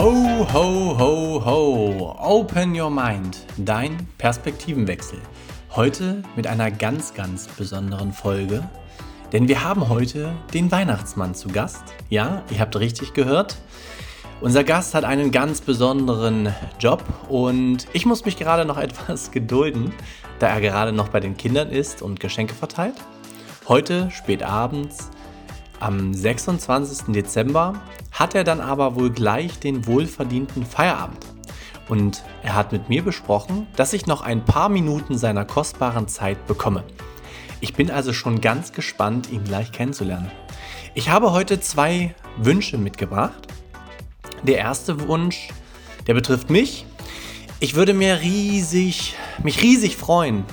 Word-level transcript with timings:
Ho, 0.00 0.46
ho, 0.50 0.98
ho, 0.98 1.44
ho. 1.44 2.16
Open 2.18 2.74
your 2.74 2.88
mind. 2.88 3.36
Dein 3.58 4.08
Perspektivenwechsel. 4.16 5.18
Heute 5.76 6.22
mit 6.36 6.46
einer 6.46 6.70
ganz, 6.70 7.12
ganz 7.12 7.46
besonderen 7.48 8.14
Folge. 8.14 8.66
Denn 9.34 9.46
wir 9.46 9.62
haben 9.62 9.90
heute 9.90 10.32
den 10.54 10.72
Weihnachtsmann 10.72 11.34
zu 11.34 11.48
Gast. 11.48 11.82
Ja, 12.08 12.42
ihr 12.50 12.60
habt 12.60 12.76
richtig 12.76 13.12
gehört. 13.12 13.58
Unser 14.40 14.64
Gast 14.64 14.94
hat 14.94 15.04
einen 15.04 15.32
ganz 15.32 15.60
besonderen 15.60 16.54
Job 16.78 17.04
und 17.28 17.86
ich 17.92 18.06
muss 18.06 18.24
mich 18.24 18.38
gerade 18.38 18.64
noch 18.64 18.78
etwas 18.82 19.30
gedulden, 19.32 19.92
da 20.38 20.46
er 20.46 20.62
gerade 20.62 20.92
noch 20.92 21.10
bei 21.10 21.20
den 21.20 21.36
Kindern 21.36 21.68
ist 21.68 22.00
und 22.00 22.20
Geschenke 22.20 22.54
verteilt. 22.54 22.94
Heute, 23.68 24.10
spät 24.10 24.42
abends, 24.42 25.10
am 25.78 26.14
26. 26.14 27.12
Dezember, 27.12 27.74
hat 28.12 28.34
er 28.34 28.44
dann 28.44 28.60
aber 28.60 28.96
wohl 28.96 29.10
gleich 29.10 29.58
den 29.58 29.86
wohlverdienten 29.86 30.64
Feierabend. 30.64 31.24
Und 31.88 32.22
er 32.42 32.54
hat 32.54 32.72
mit 32.72 32.88
mir 32.88 33.02
besprochen, 33.02 33.66
dass 33.76 33.92
ich 33.92 34.06
noch 34.06 34.22
ein 34.22 34.44
paar 34.44 34.68
Minuten 34.68 35.18
seiner 35.18 35.44
kostbaren 35.44 36.06
Zeit 36.06 36.46
bekomme. 36.46 36.84
Ich 37.60 37.74
bin 37.74 37.90
also 37.90 38.12
schon 38.12 38.40
ganz 38.40 38.72
gespannt, 38.72 39.30
ihn 39.30 39.44
gleich 39.44 39.72
kennenzulernen. 39.72 40.30
Ich 40.94 41.08
habe 41.08 41.32
heute 41.32 41.60
zwei 41.60 42.14
Wünsche 42.36 42.78
mitgebracht. 42.78 43.46
Der 44.42 44.58
erste 44.58 45.06
Wunsch, 45.08 45.48
der 46.06 46.14
betrifft 46.14 46.48
mich. 46.48 46.86
Ich 47.58 47.74
würde 47.74 47.92
mir 47.92 48.20
riesig, 48.20 49.14
mich 49.42 49.62
riesig 49.62 49.96
freuen, 49.96 50.44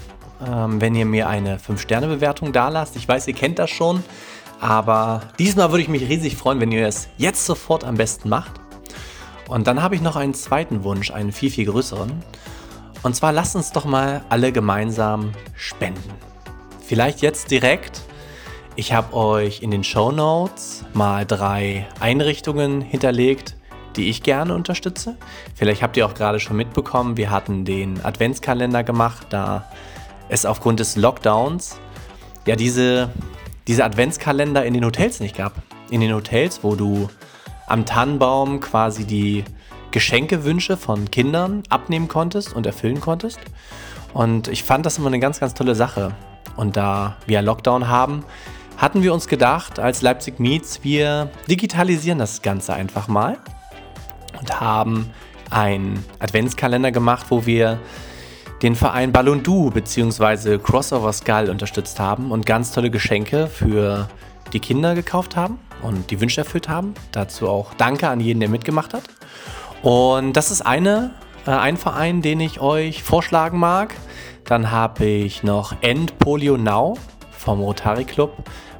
ähm, 0.45 0.81
wenn 0.81 0.93
ihr 0.95 1.05
mir 1.05 1.29
eine 1.29 1.57
5-Sterne-Bewertung 1.57 2.51
da 2.51 2.69
lasst. 2.69 2.95
Ich 2.97 3.07
weiß, 3.07 3.27
ihr 3.27 3.33
kennt 3.33 3.59
das 3.59 3.69
schon. 3.69 4.03
Aber 4.59 5.21
diesmal 5.37 5.71
würde 5.71 5.83
ich 5.83 5.89
mich 5.89 6.07
riesig 6.09 6.35
freuen, 6.35 6.59
wenn 6.59 6.71
ihr 6.71 6.87
es 6.87 7.09
jetzt 7.17 7.45
sofort 7.45 7.83
am 7.83 7.95
besten 7.95 8.29
macht. 8.29 8.53
Und 9.47 9.67
dann 9.67 9.81
habe 9.81 9.95
ich 9.95 10.01
noch 10.01 10.15
einen 10.15 10.33
zweiten 10.33 10.83
Wunsch, 10.83 11.11
einen 11.11 11.31
viel, 11.31 11.49
viel 11.51 11.65
größeren. 11.65 12.11
Und 13.03 13.15
zwar 13.15 13.31
lasst 13.31 13.55
uns 13.55 13.71
doch 13.71 13.85
mal 13.85 14.23
alle 14.29 14.51
gemeinsam 14.51 15.31
spenden. 15.55 16.11
Vielleicht 16.85 17.21
jetzt 17.21 17.51
direkt. 17.51 18.01
Ich 18.75 18.93
habe 18.93 19.15
euch 19.15 19.61
in 19.61 19.71
den 19.71 19.83
Show 19.83 20.11
Notes 20.11 20.85
mal 20.93 21.25
drei 21.25 21.87
Einrichtungen 21.99 22.81
hinterlegt, 22.81 23.55
die 23.95 24.09
ich 24.09 24.23
gerne 24.23 24.53
unterstütze. 24.53 25.17
Vielleicht 25.55 25.81
habt 25.81 25.97
ihr 25.97 26.05
auch 26.05 26.13
gerade 26.13 26.39
schon 26.39 26.57
mitbekommen, 26.57 27.17
wir 27.17 27.31
hatten 27.31 27.65
den 27.65 28.03
Adventskalender 28.03 28.83
gemacht, 28.83 29.27
da 29.29 29.69
es 30.29 30.45
aufgrund 30.45 30.79
des 30.79 30.95
Lockdowns 30.95 31.79
ja 32.45 32.55
diese 32.55 33.09
diese 33.67 33.83
Adventskalender 33.83 34.65
in 34.65 34.73
den 34.73 34.85
Hotels 34.85 35.19
nicht 35.19 35.35
gab. 35.37 35.53
In 35.89 36.01
den 36.01 36.13
Hotels, 36.13 36.63
wo 36.63 36.75
du 36.75 37.09
am 37.67 37.85
Tannenbaum 37.85 38.61
quasi 38.61 39.05
die 39.05 39.43
Geschenkewünsche 39.91 40.77
von 40.77 41.11
Kindern 41.11 41.63
abnehmen 41.69 42.07
konntest 42.07 42.53
und 42.53 42.65
erfüllen 42.65 43.01
konntest. 43.01 43.39
Und 44.13 44.47
ich 44.47 44.63
fand 44.63 44.85
das 44.85 44.97
immer 44.97 45.07
eine 45.07 45.19
ganz, 45.19 45.39
ganz 45.39 45.53
tolle 45.53 45.75
Sache. 45.75 46.13
Und 46.55 46.77
da 46.77 47.17
wir 47.25 47.41
Lockdown 47.41 47.87
haben, 47.87 48.23
hatten 48.77 49.03
wir 49.03 49.13
uns 49.13 49.27
gedacht, 49.27 49.79
als 49.79 50.01
Leipzig 50.01 50.39
Meets, 50.39 50.83
wir 50.83 51.29
digitalisieren 51.49 52.19
das 52.19 52.41
Ganze 52.41 52.73
einfach 52.73 53.07
mal 53.07 53.37
und 54.39 54.61
haben 54.61 55.11
einen 55.49 56.03
Adventskalender 56.19 56.91
gemacht, 56.91 57.27
wo 57.29 57.45
wir 57.45 57.79
den 58.61 58.75
Verein 58.75 59.11
Ballon 59.11 59.43
Du 59.43 59.69
bzw. 59.69 60.57
Crossover 60.57 61.13
Skull 61.13 61.49
unterstützt 61.49 61.99
haben 61.99 62.31
und 62.31 62.45
ganz 62.45 62.71
tolle 62.71 62.89
Geschenke 62.89 63.47
für 63.47 64.09
die 64.51 64.59
Kinder 64.59 64.95
gekauft 64.95 65.35
haben 65.35 65.59
und 65.83 66.09
die 66.09 66.19
Wünsche 66.19 66.41
erfüllt 66.41 66.67
haben. 66.67 66.95
Dazu 67.11 67.47
auch 67.47 67.73
Danke 67.75 68.09
an 68.09 68.19
jeden, 68.19 68.39
der 68.39 68.49
mitgemacht 68.49 68.93
hat. 68.93 69.03
Und 69.83 70.33
das 70.33 70.49
ist 70.49 70.61
eine, 70.61 71.13
äh, 71.45 71.51
ein 71.51 71.77
Verein, 71.77 72.21
den 72.21 72.39
ich 72.39 72.59
euch 72.59 73.03
vorschlagen 73.03 73.59
mag. 73.59 73.93
Dann 74.45 74.71
habe 74.71 75.05
ich 75.05 75.43
noch 75.43 75.75
End 75.81 76.17
Polio 76.17 76.57
Now 76.57 76.97
vom 77.29 77.61
Rotary 77.61 78.05
Club 78.05 78.31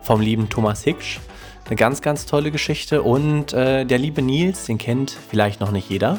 vom 0.01 0.21
lieben 0.21 0.49
Thomas 0.49 0.83
Hicksch. 0.83 1.19
Eine 1.67 1.75
ganz, 1.75 2.01
ganz 2.01 2.25
tolle 2.25 2.49
Geschichte. 2.49 3.03
Und 3.03 3.53
äh, 3.53 3.85
der 3.85 3.99
liebe 3.99 4.21
Nils, 4.21 4.65
den 4.65 4.77
kennt 4.77 5.11
vielleicht 5.11 5.59
noch 5.59 5.71
nicht 5.71 5.89
jeder. 5.89 6.17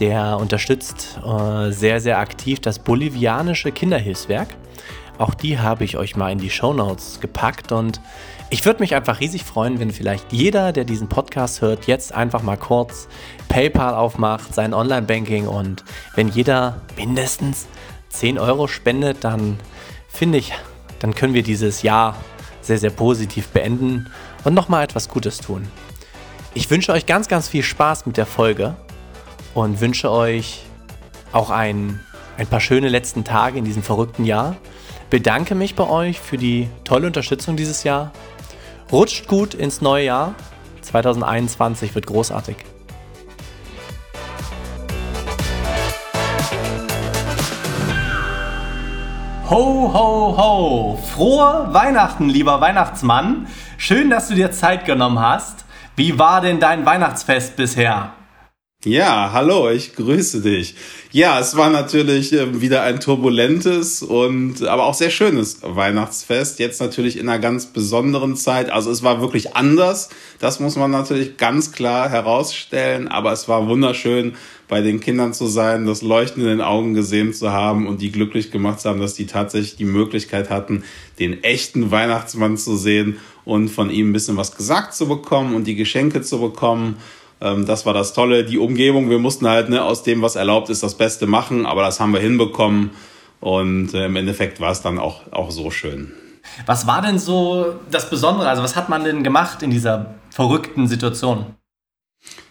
Der 0.00 0.38
unterstützt 0.38 1.20
äh, 1.24 1.70
sehr, 1.70 2.00
sehr 2.00 2.18
aktiv 2.18 2.58
das 2.60 2.78
bolivianische 2.78 3.70
Kinderhilfswerk. 3.70 4.48
Auch 5.18 5.34
die 5.34 5.58
habe 5.58 5.84
ich 5.84 5.98
euch 5.98 6.16
mal 6.16 6.32
in 6.32 6.38
die 6.38 6.48
Show 6.48 6.72
Notes 6.72 7.20
gepackt 7.20 7.72
und 7.72 8.00
ich 8.48 8.64
würde 8.64 8.80
mich 8.80 8.94
einfach 8.94 9.20
riesig 9.20 9.44
freuen, 9.44 9.78
wenn 9.78 9.90
vielleicht 9.90 10.32
jeder, 10.32 10.72
der 10.72 10.84
diesen 10.84 11.10
Podcast 11.10 11.60
hört, 11.60 11.86
jetzt 11.86 12.14
einfach 12.14 12.42
mal 12.42 12.56
kurz 12.56 13.06
PayPal 13.50 13.94
aufmacht, 13.94 14.54
sein 14.54 14.72
Online-Banking 14.72 15.46
und 15.46 15.84
wenn 16.14 16.28
jeder 16.28 16.80
mindestens 16.96 17.68
10 18.08 18.38
Euro 18.38 18.66
spendet, 18.66 19.22
dann 19.22 19.60
finde 20.08 20.38
ich, 20.38 20.54
dann 20.98 21.14
können 21.14 21.34
wir 21.34 21.42
dieses 21.42 21.82
Jahr 21.82 22.16
sehr, 22.62 22.78
sehr 22.78 22.90
positiv 22.90 23.48
beenden 23.48 24.10
und 24.44 24.54
nochmal 24.54 24.82
etwas 24.82 25.10
Gutes 25.10 25.38
tun. 25.38 25.68
Ich 26.54 26.70
wünsche 26.70 26.92
euch 26.92 27.04
ganz, 27.04 27.28
ganz 27.28 27.48
viel 27.48 27.62
Spaß 27.62 28.06
mit 28.06 28.16
der 28.16 28.26
Folge 28.26 28.74
und 29.54 29.80
wünsche 29.80 30.10
euch 30.10 30.62
auch 31.32 31.50
ein, 31.50 32.00
ein 32.36 32.46
paar 32.46 32.60
schöne 32.60 32.88
letzten 32.88 33.24
Tage 33.24 33.58
in 33.58 33.64
diesem 33.64 33.82
verrückten 33.82 34.24
Jahr. 34.24 34.56
Bedanke 35.10 35.54
mich 35.54 35.74
bei 35.74 35.88
euch 35.88 36.20
für 36.20 36.38
die 36.38 36.68
tolle 36.84 37.06
Unterstützung 37.06 37.56
dieses 37.56 37.82
Jahr. 37.84 38.12
Rutscht 38.92 39.26
gut 39.26 39.54
ins 39.54 39.80
neue 39.80 40.06
Jahr. 40.06 40.34
2021 40.82 41.94
wird 41.94 42.06
großartig. 42.06 42.56
Ho, 49.50 49.92
ho, 49.92 50.36
ho! 50.36 50.98
Frohe 51.12 51.68
Weihnachten, 51.72 52.28
lieber 52.28 52.60
Weihnachtsmann! 52.60 53.48
Schön, 53.78 54.08
dass 54.08 54.28
du 54.28 54.36
dir 54.36 54.52
Zeit 54.52 54.84
genommen 54.84 55.18
hast. 55.18 55.64
Wie 55.96 56.20
war 56.20 56.40
denn 56.40 56.60
dein 56.60 56.86
Weihnachtsfest 56.86 57.56
bisher? 57.56 58.12
Ja, 58.82 59.32
hallo, 59.34 59.68
ich 59.68 59.94
grüße 59.94 60.40
dich. 60.40 60.74
Ja, 61.12 61.38
es 61.38 61.54
war 61.54 61.68
natürlich 61.68 62.32
äh, 62.32 62.62
wieder 62.62 62.82
ein 62.82 62.98
turbulentes 62.98 64.02
und 64.02 64.62
aber 64.62 64.86
auch 64.86 64.94
sehr 64.94 65.10
schönes 65.10 65.58
Weihnachtsfest. 65.60 66.58
Jetzt 66.58 66.80
natürlich 66.80 67.18
in 67.18 67.28
einer 67.28 67.38
ganz 67.38 67.66
besonderen 67.66 68.36
Zeit. 68.36 68.70
Also 68.70 68.90
es 68.90 69.02
war 69.02 69.20
wirklich 69.20 69.54
anders. 69.54 70.08
Das 70.38 70.60
muss 70.60 70.76
man 70.76 70.90
natürlich 70.90 71.36
ganz 71.36 71.72
klar 71.72 72.08
herausstellen. 72.08 73.08
Aber 73.08 73.32
es 73.32 73.48
war 73.48 73.68
wunderschön, 73.68 74.32
bei 74.66 74.80
den 74.80 75.00
Kindern 75.00 75.34
zu 75.34 75.46
sein, 75.46 75.84
das 75.84 76.00
Leuchten 76.00 76.42
in 76.42 76.48
den 76.48 76.60
Augen 76.62 76.94
gesehen 76.94 77.34
zu 77.34 77.52
haben 77.52 77.86
und 77.86 78.00
die 78.00 78.10
glücklich 78.10 78.50
gemacht 78.50 78.80
zu 78.80 78.88
haben, 78.88 79.00
dass 79.00 79.12
die 79.12 79.26
tatsächlich 79.26 79.76
die 79.76 79.84
Möglichkeit 79.84 80.48
hatten, 80.48 80.84
den 81.18 81.44
echten 81.44 81.90
Weihnachtsmann 81.90 82.56
zu 82.56 82.76
sehen 82.78 83.18
und 83.44 83.68
von 83.68 83.90
ihm 83.90 84.08
ein 84.08 84.12
bisschen 84.14 84.38
was 84.38 84.56
gesagt 84.56 84.94
zu 84.94 85.06
bekommen 85.06 85.54
und 85.54 85.64
die 85.64 85.74
Geschenke 85.74 86.22
zu 86.22 86.40
bekommen. 86.40 86.96
Ähm, 87.40 87.66
das 87.66 87.86
war 87.86 87.94
das 87.94 88.12
Tolle. 88.12 88.44
Die 88.44 88.58
Umgebung, 88.58 89.10
wir 89.10 89.18
mussten 89.18 89.48
halt 89.48 89.68
ne, 89.68 89.82
aus 89.82 90.02
dem, 90.02 90.22
was 90.22 90.36
erlaubt 90.36 90.70
ist, 90.70 90.82
das 90.82 90.96
Beste 90.96 91.26
machen, 91.26 91.66
aber 91.66 91.82
das 91.82 92.00
haben 92.00 92.12
wir 92.12 92.20
hinbekommen. 92.20 92.90
Und 93.40 93.94
äh, 93.94 94.06
im 94.06 94.16
Endeffekt 94.16 94.60
war 94.60 94.70
es 94.70 94.82
dann 94.82 94.98
auch, 94.98 95.32
auch 95.32 95.50
so 95.50 95.70
schön. 95.70 96.12
Was 96.66 96.86
war 96.86 97.00
denn 97.02 97.18
so 97.18 97.74
das 97.90 98.10
Besondere? 98.10 98.48
Also 98.48 98.62
was 98.62 98.76
hat 98.76 98.88
man 98.88 99.04
denn 99.04 99.22
gemacht 99.22 99.62
in 99.62 99.70
dieser 99.70 100.14
verrückten 100.30 100.88
Situation? 100.88 101.46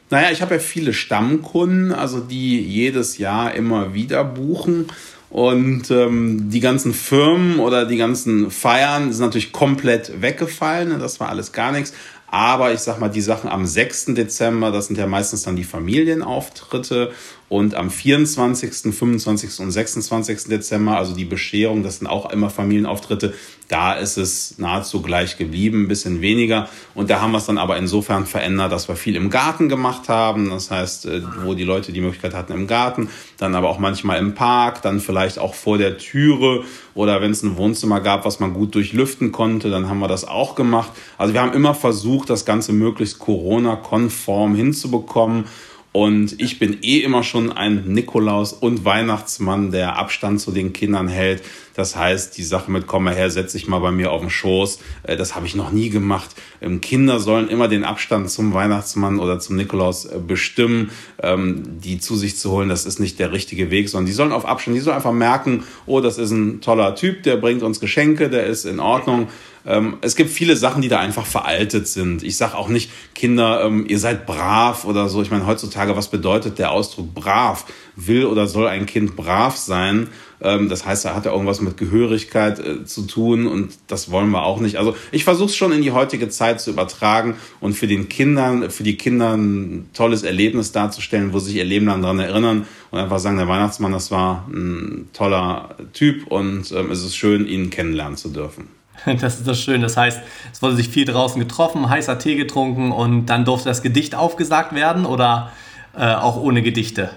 Naja, 0.09 0.31
ich 0.31 0.41
habe 0.41 0.55
ja 0.55 0.59
viele 0.59 0.94
Stammkunden, 0.94 1.91
also 1.91 2.19
die 2.19 2.59
jedes 2.59 3.19
Jahr 3.19 3.53
immer 3.53 3.94
wieder 3.94 4.23
buchen. 4.23 4.88
Und 5.29 5.91
ähm, 5.91 6.50
die 6.50 6.59
ganzen 6.59 6.91
Firmen 6.91 7.59
oder 7.59 7.85
die 7.85 7.97
ganzen 7.97 8.50
Feiern 8.50 9.13
sind 9.13 9.23
natürlich 9.23 9.51
komplett 9.51 10.24
weggefallen. 10.24 11.00
Das 11.00 11.19
war 11.19 11.30
alles 11.30 11.51
gar 11.51 11.71
nichts. 11.71 11.94
Aber 12.31 12.73
ich 12.73 12.79
sag 12.81 12.99
mal, 12.99 13.09
die 13.09 13.21
Sachen 13.21 13.49
am 13.49 13.65
6. 13.65 14.13
Dezember, 14.13 14.71
das 14.71 14.87
sind 14.87 14.97
ja 14.97 15.07
meistens 15.07 15.43
dann 15.43 15.55
die 15.55 15.63
Familienauftritte. 15.63 17.11
Und 17.50 17.74
am 17.74 17.90
24., 17.90 18.96
25. 18.96 19.60
und 19.60 19.72
26. 19.72 20.44
Dezember, 20.46 20.98
also 20.98 21.16
die 21.16 21.25
Bescherung, 21.25 21.81
das 21.81 21.98
sind 21.98 22.07
auch 22.07 22.31
immer 22.31 22.51
Familienauftritte, 22.51 23.34
da 23.69 23.94
ist 23.94 24.18
es 24.18 24.57
nahezu 24.57 25.01
gleich 25.04 25.38
geblieben, 25.38 25.84
ein 25.84 25.88
bisschen 25.88 26.22
weniger. 26.22 26.68
Und 26.96 27.12
da 27.12 27.22
haben 27.22 27.31
wir 27.31 27.38
es 27.38 27.46
dann 27.46 27.60
aber 27.60 27.78
insofern 27.78 28.25
verändert, 28.25 28.72
dass 28.72 28.88
wir 28.88 28.96
viel 28.96 29.16
im 29.16 29.30
Garten 29.30 29.69
gemacht 29.69 30.10
haben. 30.10 30.50
Das 30.50 30.72
heißt, 30.72 31.06
äh, 31.06 31.22
wo 31.44 31.54
die 31.54 31.63
Leute 31.63 31.92
die 31.92 32.01
Möglichkeit 32.01 32.34
hatten 32.34 32.54
im 32.54 32.66
Garten, 32.66 33.10
dann 33.38 33.54
aber 33.54 33.69
auch 33.69 33.78
manchmal 33.78 34.18
im 34.18 34.34
Park, 34.34 34.81
dann 34.81 35.00
vielleicht 35.00 35.38
auch 35.38 35.54
vor 35.54 35.78
der 35.78 36.00
Türe 36.00 36.63
oder 36.96 37.22
wenn 37.22 37.31
es 37.31 37.44
ein 37.44 37.57
Wohnzimmer 37.57 38.01
gab, 38.01 38.25
was 38.25 38.40
man 38.40 38.56
gut 38.56 38.74
durchlüften 38.74 39.31
konnte, 39.31 39.69
dann 39.69 39.88
haben 39.88 40.00
wir 40.00 40.07
das 40.07 40.25
auch 40.28 40.56
gemacht. 40.56 40.92
Also 41.19 41.34
wir 41.34 41.42
haben 41.42 41.54
immer 41.54 41.75
versucht, 41.75 42.31
das 42.31 42.46
Ganze 42.46 42.74
möglichst 42.74 43.19
Corona-konform 43.19 44.56
hinzubekommen. 44.56 45.46
Und 45.91 46.39
ich 46.39 46.59
bin 46.59 46.77
eh 46.83 47.00
immer 47.00 47.24
schon 47.24 47.51
ein 47.51 47.83
Nikolaus 47.88 48.53
und 48.53 48.86
Weihnachtsmann, 48.86 49.71
der 49.71 49.97
Abstand 49.97 50.39
zu 50.39 50.51
den 50.51 50.71
Kindern 50.71 51.07
hält. 51.07 51.41
Das 51.74 51.95
heißt, 51.95 52.38
die 52.38 52.44
Sache 52.44 52.69
mit 52.69 52.86
komm 52.86 53.06
mal 53.06 53.15
her, 53.15 53.31
setz 53.31 53.53
dich 53.53 53.68
mal 53.68 53.80
bei 53.80 53.89
mir 53.89 54.12
auf 54.12 54.21
den 54.21 54.30
Schoß, 54.30 54.80
äh, 55.03 55.15
das 55.15 55.36
habe 55.36 55.45
ich 55.45 55.56
noch 55.56 55.71
nie 55.71 55.89
gemacht. 55.89 56.30
Ähm, 56.62 56.81
Kinder 56.81 57.19
sollen 57.19 57.47
immer 57.47 57.68
den 57.68 57.83
Abstand 57.83 58.30
zum 58.30 58.53
Weihnachtsmann 58.53 59.18
oder 59.18 59.39
zum 59.39 59.56
Nikolaus 59.56 60.06
äh, 60.06 60.19
bestimmen. 60.19 60.91
Ähm, 61.24 61.80
die 61.80 62.00
zu 62.00 62.15
sich 62.15 62.38
zu 62.38 62.51
holen, 62.51 62.69
das 62.69 62.86
ist 62.86 63.00
nicht 63.00 63.18
der 63.18 63.31
richtige 63.31 63.71
Weg, 63.71 63.89
sondern 63.89 64.07
die 64.07 64.13
sollen 64.13 64.31
auf 64.31 64.45
Abstand, 64.45 64.77
die 64.77 64.81
sollen 64.81 64.97
einfach 64.97 65.13
merken, 65.13 65.63
oh, 65.86 66.01
das 66.01 66.18
ist 66.18 66.31
ein 66.31 66.62
toller 66.62 66.95
Typ, 66.95 67.24
der 67.24 67.38
bringt 67.38 67.63
uns 67.63 67.80
Geschenke, 67.80 68.30
der 68.30 68.45
ist 68.45 68.65
in 68.65 68.80
Ordnung. 68.80 69.30
Ähm, 69.69 69.98
es 70.01 70.16
gibt 70.16 70.31
viele 70.31 70.56
Sachen, 70.56 70.81
die 70.81 70.89
da 70.89 71.00
einfach 71.00 71.27
veraltet 71.27 71.88
sind. 71.88 72.24
Ich 72.24 72.38
sage 72.38 72.57
auch 72.57 72.69
nicht, 72.69 72.89
Kinder, 73.13 73.63
ähm, 73.63 73.86
ihr 73.88 74.00
seid 74.00 74.25
brav 74.25 74.83
oder 74.83 75.07
so. 75.10 75.21
Ich 75.21 75.30
meine, 75.30 75.45
heutzutage, 75.45 75.95
was 75.95 76.10
bedeutet 76.10 76.57
der 76.57 76.71
Ausdruck 76.71 77.13
brav? 77.13 77.66
Will 77.95 78.25
oder 78.25 78.48
soll 78.48 78.68
ein 78.68 78.88
Kind 78.88 79.16
brav 79.16 79.57
sein? 79.57 80.07
Ähm, 80.42 80.69
das 80.69 80.88
heißt, 80.88 81.06
er 81.06 81.16
hat 81.16 81.25
ja 81.25 81.33
irgendwas 81.33 81.62
mit 81.62 81.77
Gehörigkeit 81.77 82.57
äh, 82.57 82.83
zu 82.83 83.04
tun 83.04 83.45
und 83.45 83.77
das 83.86 84.10
wollen 84.10 84.31
wir 84.31 84.42
auch 84.42 84.60
nicht. 84.60 84.77
Also 84.77 84.95
ich 85.12 85.24
versuche 85.24 85.50
es 85.50 85.56
schon 85.56 85.72
in 85.72 85.83
die 85.83 85.92
heutige 85.92 86.30
Zeit 86.30 86.62
zu 86.62 86.72
übertragen 86.72 87.36
und 87.60 87.74
für 87.74 87.88
den 87.88 88.10
Kindern, 88.10 88.72
für 88.72 88.83
die 88.83 88.98
Kinder 88.98 89.38
ein 89.38 89.89
tolles 89.94 90.24
Erlebnis 90.24 90.72
darzustellen, 90.72 91.31
wo 91.31 91.38
sich 91.38 91.56
ihr 91.56 91.65
Leben 91.65 91.86
lang 91.86 92.01
daran 92.01 92.19
erinnern 92.19 92.65
und 92.89 92.98
einfach 92.98 93.19
sagen, 93.19 93.38
der 93.38 93.48
Weihnachtsmann, 93.48 93.92
das 93.92 94.10
war 94.10 94.48
ein 94.51 95.10
toller 95.13 95.75
Typ 95.94 96.25
und 96.25 96.72
ähm, 96.72 96.89
es 96.89 97.04
ist 97.04 97.15
schön, 97.15 97.45
ihn 97.45 97.69
kennenlernen 97.69 98.18
zu 98.18 98.30
dürfen. 98.30 98.78
Das 99.22 99.36
ist 99.36 99.48
das 99.48 99.60
schön. 99.60 99.81
Das 99.81 99.98
heißt, 99.98 100.22
es 100.51 100.62
wurde 100.62 100.75
sich 100.75 100.90
viel 100.90 101.06
draußen 101.06 101.40
getroffen, 101.40 101.90
heißer 101.90 102.19
Tee 102.19 102.36
getrunken 102.36 102.92
und 102.92 103.28
dann 103.28 103.46
durfte 103.46 103.69
das 103.69 103.81
Gedicht 103.81 104.16
aufgesagt 104.16 104.74
werden 104.74 105.06
oder 105.06 105.51
äh, 105.96 106.13
auch 106.13 106.38
ohne 106.38 106.62
Gedichte? 106.62 107.10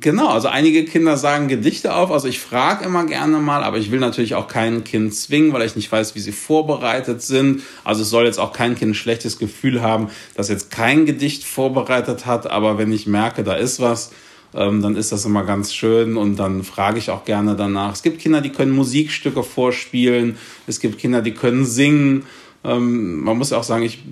Genau, 0.00 0.28
also 0.28 0.48
einige 0.48 0.84
Kinder 0.84 1.16
sagen 1.16 1.46
Gedichte 1.46 1.94
auf. 1.94 2.10
Also 2.10 2.26
ich 2.26 2.40
frage 2.40 2.84
immer 2.84 3.06
gerne 3.06 3.38
mal, 3.38 3.62
aber 3.62 3.78
ich 3.78 3.92
will 3.92 4.00
natürlich 4.00 4.34
auch 4.34 4.48
kein 4.48 4.82
Kind 4.82 5.14
zwingen, 5.14 5.52
weil 5.52 5.64
ich 5.64 5.76
nicht 5.76 5.92
weiß, 5.92 6.16
wie 6.16 6.20
sie 6.20 6.32
vorbereitet 6.32 7.22
sind. 7.22 7.62
Also 7.84 8.02
es 8.02 8.10
soll 8.10 8.24
jetzt 8.24 8.40
auch 8.40 8.52
kein 8.52 8.74
Kind 8.74 8.92
ein 8.92 8.94
schlechtes 8.94 9.38
Gefühl 9.38 9.80
haben, 9.80 10.08
dass 10.34 10.48
jetzt 10.48 10.72
kein 10.72 11.06
Gedicht 11.06 11.44
vorbereitet 11.44 12.26
hat. 12.26 12.50
Aber 12.50 12.78
wenn 12.78 12.90
ich 12.90 13.06
merke, 13.06 13.44
da 13.44 13.54
ist 13.54 13.80
was, 13.80 14.10
ähm, 14.54 14.82
dann 14.82 14.96
ist 14.96 15.12
das 15.12 15.24
immer 15.24 15.44
ganz 15.44 15.72
schön 15.72 16.16
und 16.16 16.36
dann 16.36 16.62
frage 16.62 16.98
ich 16.98 17.10
auch 17.10 17.24
gerne 17.24 17.56
danach. 17.56 17.92
Es 17.92 18.02
gibt 18.02 18.18
Kinder, 18.18 18.40
die 18.40 18.50
können 18.50 18.72
Musikstücke 18.72 19.42
vorspielen, 19.42 20.36
es 20.66 20.80
gibt 20.80 20.98
Kinder, 20.98 21.22
die 21.22 21.32
können 21.32 21.64
singen. 21.64 22.24
Ähm, 22.64 23.20
man 23.24 23.38
muss 23.38 23.52
auch 23.52 23.64
sagen, 23.64 23.82
ich 23.82 24.02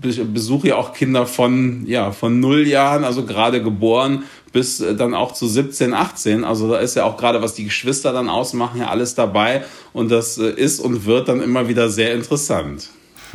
besuche 0.00 0.68
ja 0.68 0.76
auch 0.76 0.92
Kinder 0.92 1.26
von, 1.26 1.86
ja, 1.86 2.12
von 2.12 2.40
null 2.40 2.66
Jahren, 2.66 3.04
also 3.04 3.24
gerade 3.24 3.62
geboren, 3.62 4.24
bis 4.52 4.80
äh, 4.80 4.94
dann 4.94 5.14
auch 5.14 5.32
zu 5.32 5.46
17, 5.46 5.94
18. 5.94 6.44
Also 6.44 6.70
da 6.70 6.78
ist 6.78 6.96
ja 6.96 7.04
auch 7.04 7.16
gerade, 7.16 7.42
was 7.42 7.54
die 7.54 7.64
Geschwister 7.64 8.12
dann 8.12 8.28
ausmachen, 8.28 8.80
ja 8.80 8.88
alles 8.88 9.14
dabei. 9.14 9.64
Und 9.92 10.10
das 10.10 10.38
äh, 10.38 10.50
ist 10.50 10.80
und 10.80 11.06
wird 11.06 11.28
dann 11.28 11.40
immer 11.40 11.68
wieder 11.68 11.88
sehr 11.88 12.14
interessant. 12.14 12.90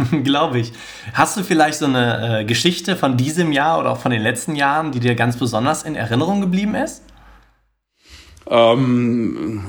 Glaube 0.23 0.59
ich. 0.59 0.73
Hast 1.13 1.37
du 1.37 1.43
vielleicht 1.43 1.79
so 1.79 1.85
eine 1.85 2.41
äh, 2.41 2.45
Geschichte 2.45 2.95
von 2.95 3.17
diesem 3.17 3.51
Jahr 3.51 3.79
oder 3.79 3.91
auch 3.91 3.99
von 3.99 4.11
den 4.11 4.21
letzten 4.21 4.55
Jahren, 4.55 4.91
die 4.91 4.99
dir 4.99 5.15
ganz 5.15 5.37
besonders 5.37 5.83
in 5.83 5.95
Erinnerung 5.95 6.41
geblieben 6.41 6.75
ist? 6.75 7.03
Ähm, 8.49 9.61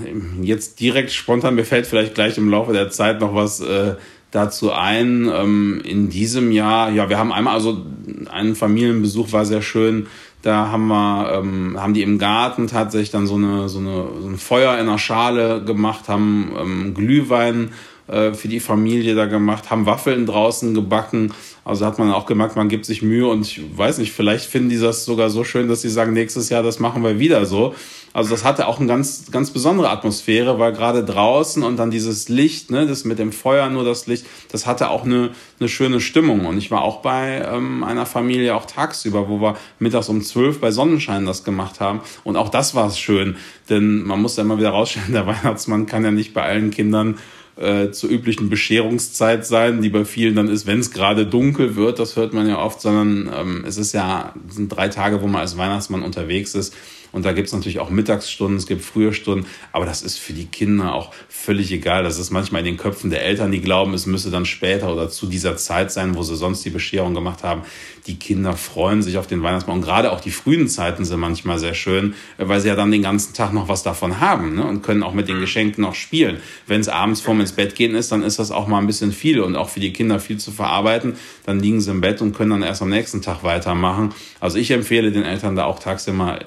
jetzt 0.43 0.81
direkt 0.81 1.13
spontan, 1.13 1.55
mir 1.55 1.65
fällt 1.65 1.87
vielleicht 1.87 2.15
gleich 2.15 2.39
im 2.39 2.49
Laufe 2.49 2.73
der 2.73 2.91
Zeit 2.91 3.21
noch 3.21 3.35
was 3.35 3.61
äh, 3.61 3.95
dazu 4.31 4.73
ein. 4.73 5.31
Ähm, 5.33 5.83
in 5.85 6.09
diesem 6.09 6.51
Jahr, 6.51 6.91
ja, 6.91 7.09
wir 7.09 7.19
haben 7.19 7.33
einmal, 7.33 7.55
also 7.55 7.85
einen 8.31 8.57
Familienbesuch 8.57 9.33
war 9.33 9.45
sehr 9.45 9.63
schön. 9.63 10.07
Da 10.43 10.73
haben 10.73 10.89
wir, 10.89 11.33
ähm, 11.35 11.77
haben 11.79 11.95
die 11.95 12.03
im 12.03 12.19
Garten 12.19 12.67
tatsächlich 12.67 13.13
dann 13.13 13.29
so 13.29 13.37
eine, 13.37 13.69
so 13.69 13.79
eine, 13.79 14.09
so 14.21 14.29
ein 14.29 14.39
Feuer 14.39 14.75
in 14.75 14.89
einer 14.89 14.99
Schale 14.99 15.63
gemacht, 15.63 16.09
haben 16.09 16.53
ähm, 16.59 16.95
Glühwein 16.95 17.71
äh, 18.09 18.35
für 18.35 18.49
die 18.49 18.61
Familie 18.61 19.15
da 19.15 19.27
gemacht, 19.27 19.71
haben 19.71 19.87
Waffeln 19.87 20.27
draußen 20.27 20.75
gebacken. 20.75 21.33
Also 21.65 21.87
hat 21.87 21.99
man 21.99 22.11
auch 22.11 22.27
gemerkt, 22.27 22.57
man 22.57 22.69
gibt 22.69 22.85
sich 22.85 23.03
Mühe 23.03 23.29
und 23.29 23.43
ich 23.43 23.61
weiß 23.77 23.99
nicht, 23.99 24.13
vielleicht 24.13 24.47
finden 24.47 24.71
die 24.71 24.81
das 24.81 25.05
sogar 25.05 25.31
so 25.31 25.45
schön, 25.45 25.69
dass 25.69 25.83
sie 25.83 25.91
sagen, 25.91 26.13
nächstes 26.13 26.49
Jahr, 26.49 26.65
das 26.65 26.81
machen 26.81 27.05
wir 27.05 27.21
wieder 27.21 27.47
so. 27.47 27.75
Also 28.13 28.31
das 28.31 28.45
hatte 28.45 28.67
auch 28.67 28.79
eine 28.79 28.89
ganz, 28.89 29.31
ganz 29.31 29.51
besondere 29.51 29.89
Atmosphäre, 29.89 30.59
weil 30.59 30.73
gerade 30.73 31.05
draußen 31.05 31.63
und 31.63 31.79
dann 31.79 31.91
dieses 31.91 32.29
Licht, 32.29 32.71
ne, 32.71 32.87
das 32.87 33.05
mit 33.05 33.19
dem 33.19 33.33
Feuer 33.33 33.71
nur 33.71 33.85
das 33.85 34.07
Licht, 34.07 34.27
das 34.51 34.67
hatte 34.67 34.91
auch 34.91 35.05
eine, 35.05 35.31
eine 35.61 35.69
schöne 35.69 36.01
Stimmung. 36.01 36.45
Und 36.45 36.59
ich 36.59 36.71
war 36.71 36.83
auch 36.83 37.01
bei 37.01 37.43
ähm, 37.47 37.85
einer 37.85 38.05
Familie 38.05 38.55
auch 38.55 38.67
tagsüber, 38.67 39.29
wo 39.29 39.41
wir 39.41 39.57
mittags 39.79 40.09
um 40.09 40.21
zwölf 40.23 40.61
bei 40.61 40.73
Sonnenschein 40.73 41.25
das 41.25 41.45
gemacht 41.45 41.81
haben. 41.81 42.01
Und 42.25 42.37
auch 42.37 42.51
das 42.51 42.75
war 42.75 42.91
schön, 42.91 43.37
denn 43.71 44.03
man 44.03 44.21
muss 44.21 44.37
ja 44.37 44.43
immer 44.43 44.59
wieder 44.59 44.71
rausstellen, 44.71 45.13
der 45.13 45.27
Weihnachtsmann 45.27 45.87
kann 45.87 46.05
ja 46.05 46.11
nicht 46.11 46.35
bei 46.35 46.43
allen 46.43 46.71
Kindern 46.71 47.19
äh, 47.57 47.91
zur 47.91 48.11
üblichen 48.11 48.49
Bescherungszeit 48.49 49.47
sein, 49.47 49.83
die 49.83 49.91
bei 49.91 50.05
vielen 50.05 50.35
dann 50.35 50.49
ist, 50.49 50.67
wenn 50.67 50.81
es 50.81 50.91
gerade 50.91 51.27
dunkel 51.27 51.77
wird, 51.77 51.99
das 51.99 52.17
hört 52.17 52.33
man 52.33 52.49
ja 52.49 52.59
oft, 52.59 52.81
sondern 52.81 53.31
ähm, 53.35 53.65
es 53.67 53.77
ist 53.77 53.93
ja, 53.93 54.35
sind 54.49 54.69
drei 54.69 54.89
Tage, 54.89 55.23
wo 55.23 55.27
man 55.27 55.43
als 55.43 55.57
Weihnachtsmann 55.57 56.03
unterwegs 56.03 56.55
ist 56.55 56.75
und 57.13 57.25
da 57.27 57.33
gibt 57.33 57.49
es 57.49 57.55
natürlich 57.55 57.79
auch 57.79 57.91
Mittagsstunden, 57.91 58.57
es 58.57 58.67
gibt 58.67 58.83
frühe 58.83 59.13
Stunden, 59.13 59.47
aber 59.71 59.85
das 59.85 60.03
ist 60.03 60.19
für 60.19 60.33
die 60.33 60.47
Kinder 60.47 60.95
auch 60.95 61.13
völlig 61.29 61.71
egal. 61.71 62.03
Das 62.03 62.19
ist 62.19 62.31
manchmal 62.31 62.61
in 62.61 62.67
den 62.67 62.77
Köpfen 62.79 63.11
der 63.11 63.25
Eltern, 63.25 63.53
die 63.53 63.61
glauben, 63.61 63.93
es 63.93 64.07
müsse 64.07 64.31
dann 64.31 64.47
später 64.47 64.93
oder 64.93 65.11
zu 65.11 65.27
dieser 65.27 65.57
Zeit 65.57 65.93
sein, 65.93 66.15
wo 66.17 66.23
sie 66.23 66.37
sonst 66.37 66.65
die 66.65 66.71
Bescherung 66.71 67.15
gemacht 67.15 67.43
haben. 67.43 67.63
Die 68.07 68.17
Kinder 68.17 68.57
freuen 68.57 69.03
sich 69.03 69.19
auf 69.19 69.27
den 69.27 69.43
Weihnachtsmann. 69.43 69.77
Und 69.77 69.83
gerade 69.83 70.11
auch 70.11 70.21
die 70.21 70.31
frühen 70.31 70.69
Zeiten 70.69 71.05
sind 71.05 71.21
manchmal 71.21 71.59
sehr 71.59 71.75
schön, 71.75 72.15
weil 72.39 72.61
sie 72.61 72.69
ja 72.69 72.75
dann 72.75 72.91
den 72.91 73.03
ganzen 73.03 73.35
Tag 73.35 73.53
noch 73.53 73.69
was 73.69 73.83
davon 73.83 74.19
haben 74.19 74.57
ne? 74.57 74.65
und 74.65 74.83
können 74.83 75.03
auch 75.03 75.13
mit 75.13 75.29
den 75.29 75.39
Geschenken 75.39 75.83
noch 75.83 75.95
spielen. 75.95 76.39
Wenn 76.67 76.81
es 76.81 76.89
abends 76.89 77.21
vorm 77.21 77.41
ins 77.41 77.53
Bett 77.53 77.75
gehen 77.75 77.95
ist, 77.95 78.11
dann 78.11 78.23
ist 78.23 78.39
das 78.39 78.51
auch 78.51 78.67
mal 78.67 78.79
ein 78.79 78.87
bisschen 78.87 79.13
viel 79.13 79.41
und 79.41 79.55
auch 79.55 79.69
für 79.69 79.81
die 79.81 79.93
Kinder 79.93 80.19
viel 80.19 80.39
zu 80.39 80.51
verarbeiten. 80.51 81.15
Dann 81.45 81.61
liegen 81.61 81.81
sie 81.81 81.91
im 81.91 82.01
Bett 82.01 82.23
und 82.23 82.35
können 82.35 82.51
dann 82.51 82.63
erst 82.63 82.83
am 82.83 82.89
nächsten 82.89 83.23
Tag 83.23 83.45
weitermachen. 83.45 84.15
Also 84.41 84.59
ich 84.59 84.71
empfehle 84.71 85.13
den 85.13 85.25
Eltern 85.25 85.55
da 85.55 85.65
auch 85.65 85.79
tagsüber 85.79 86.41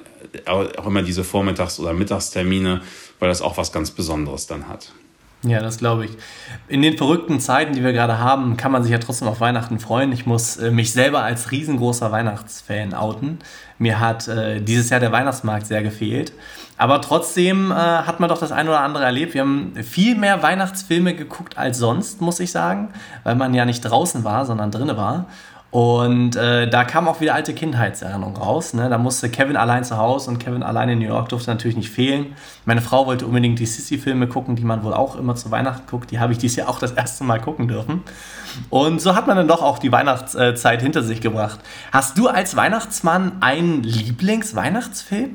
auch 0.46 0.86
immer 0.86 1.02
diese 1.02 1.24
Vormittags- 1.24 1.80
oder 1.80 1.94
Mittagstermine, 1.94 2.82
weil 3.20 3.30
das 3.30 3.42
auch 3.42 3.58
was 3.58 3.72
ganz 3.72 3.92
Besonderes 3.92 4.48
dann 4.48 4.68
hat. 4.68 4.92
Ja, 5.46 5.60
das 5.60 5.78
glaube 5.78 6.06
ich. 6.06 6.12
In 6.68 6.82
den 6.82 6.98
verrückten 6.98 7.40
Zeiten, 7.40 7.74
die 7.74 7.84
wir 7.84 7.94
gerade 7.94 8.18
haben, 8.18 8.58
kann 8.58 8.72
man 8.72 8.82
sich 8.82 8.92
ja 8.92 8.98
trotzdem 8.98 9.28
auf 9.28 9.42
Weihnachten 9.42 9.80
freuen. 9.80 10.12
Ich 10.12 10.26
muss 10.26 10.58
äh, 10.58 10.72
mich 10.72 10.92
selber 10.92 11.22
als 11.22 11.52
riesengroßer 11.52 12.12
Weihnachtsfan 12.12 12.96
outen. 12.96 13.40
Mir 13.78 14.00
hat 14.00 14.28
äh, 14.28 14.60
dieses 14.60 14.90
Jahr 14.90 15.00
der 15.00 15.12
Weihnachtsmarkt 15.12 15.68
sehr 15.68 15.84
gefehlt. 15.84 16.34
Aber 16.78 17.00
trotzdem 17.00 17.72
äh, 17.72 17.76
hat 17.76 18.20
man 18.20 18.30
doch 18.30 18.40
das 18.40 18.52
eine 18.52 18.70
oder 18.70 18.80
andere 18.80 19.04
erlebt. 19.04 19.36
Wir 19.36 19.42
haben 19.42 19.74
viel 19.84 20.16
mehr 20.16 20.42
Weihnachtsfilme 20.42 21.14
geguckt 21.14 21.58
als 21.58 21.78
sonst, 21.78 22.22
muss 22.22 22.40
ich 22.40 22.52
sagen, 22.52 22.90
weil 23.24 23.36
man 23.36 23.54
ja 23.54 23.66
nicht 23.66 23.82
draußen 23.82 24.24
war, 24.24 24.46
sondern 24.46 24.72
drinnen 24.72 24.98
war. 24.98 25.28
Und 25.76 26.38
äh, 26.38 26.70
da 26.70 26.86
kam 26.86 27.06
auch 27.10 27.20
wieder 27.20 27.36
alte 27.36 27.54
Kindheitserinnerungen 27.54 28.38
raus. 28.38 28.74
Ne? 28.74 28.88
Da 28.88 28.98
musste 28.98 29.28
Kevin 29.28 29.58
allein 29.58 29.84
zu 29.84 29.98
Hause 29.98 30.32
und 30.32 30.38
Kevin 30.38 30.64
allein 30.64 30.88
in 30.88 31.00
New 31.00 31.08
York 31.08 31.28
durfte 31.28 31.50
natürlich 31.50 31.76
nicht 31.76 31.90
fehlen. 31.90 32.28
Meine 32.64 32.82
Frau 32.82 33.08
wollte 33.08 33.26
unbedingt 33.26 33.60
die 33.60 33.66
Sissy-Filme 33.66 34.28
gucken, 34.28 34.56
die 34.56 34.64
man 34.64 34.86
wohl 34.86 34.94
auch 34.94 35.18
immer 35.18 35.36
zu 35.36 35.52
Weihnachten 35.52 35.86
guckt. 35.86 36.12
Die 36.12 36.20
habe 36.20 36.32
ich 36.32 36.40
dieses 36.40 36.56
Jahr 36.56 36.70
auch 36.70 36.80
das 36.80 36.94
erste 36.94 37.26
Mal 37.26 37.42
gucken 37.42 37.68
dürfen. 37.68 38.04
Und 38.70 39.02
so 39.02 39.18
hat 39.18 39.28
man 39.28 39.36
dann 39.36 39.50
doch 39.50 39.62
auch 39.62 39.78
die 39.78 39.92
Weihnachtszeit 39.92 40.82
hinter 40.82 41.04
sich 41.04 41.20
gebracht. 41.20 41.60
Hast 41.92 42.18
du 42.18 42.30
als 42.30 42.56
Weihnachtsmann 42.56 43.34
einen 43.42 43.84
Lieblingsweihnachtsfilm? 43.84 45.32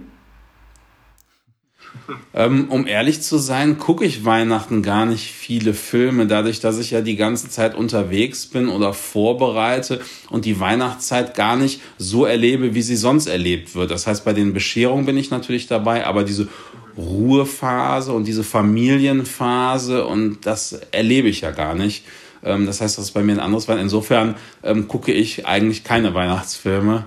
Ähm, 2.35 2.69
um 2.69 2.87
ehrlich 2.87 3.23
zu 3.23 3.38
sein, 3.38 3.79
gucke 3.79 4.05
ich 4.05 4.25
Weihnachten 4.25 4.83
gar 4.83 5.07
nicht 5.07 5.33
viele 5.33 5.75
Filme, 5.75 6.26
dadurch, 6.26 6.61
dass 6.61 6.79
ich 6.79 6.90
ja 6.90 7.00
die 7.00 7.17
ganze 7.17 7.49
Zeit 7.49 7.75
unterwegs 7.75 8.47
bin 8.47 8.69
oder 8.69 8.93
vorbereite 8.93 10.00
und 10.31 10.45
die 10.45 10.61
Weihnachtszeit 10.61 11.35
gar 11.35 11.57
nicht 11.57 11.81
so 11.99 12.25
erlebe, 12.25 12.75
wie 12.75 12.83
sie 12.83 12.97
sonst 12.97 13.26
erlebt 13.26 13.75
wird. 13.75 13.90
Das 13.90 14.07
heißt, 14.07 14.25
bei 14.25 14.33
den 14.33 14.52
Bescherungen 14.52 15.07
bin 15.07 15.17
ich 15.17 15.31
natürlich 15.31 15.67
dabei, 15.67 16.07
aber 16.07 16.25
diese 16.25 16.49
Ruhephase 16.97 18.12
und 18.12 18.25
diese 18.26 18.45
Familienphase 18.45 20.07
und 20.07 20.47
das 20.47 20.73
erlebe 20.93 21.29
ich 21.29 21.43
ja 21.43 21.50
gar 21.50 21.75
nicht. 21.75 22.05
Ähm, 22.43 22.67
das 22.67 22.81
heißt, 22.81 22.99
das 22.99 23.07
ist 23.07 23.12
bei 23.12 23.23
mir 23.23 23.33
ein 23.33 23.40
anderes 23.40 23.69
Weihnachten. 23.69 23.87
Insofern 23.87 24.37
ähm, 24.62 24.88
gucke 24.88 25.12
ich 25.12 25.47
eigentlich 25.47 25.85
keine 25.85 26.14
Weihnachtsfilme. 26.14 27.05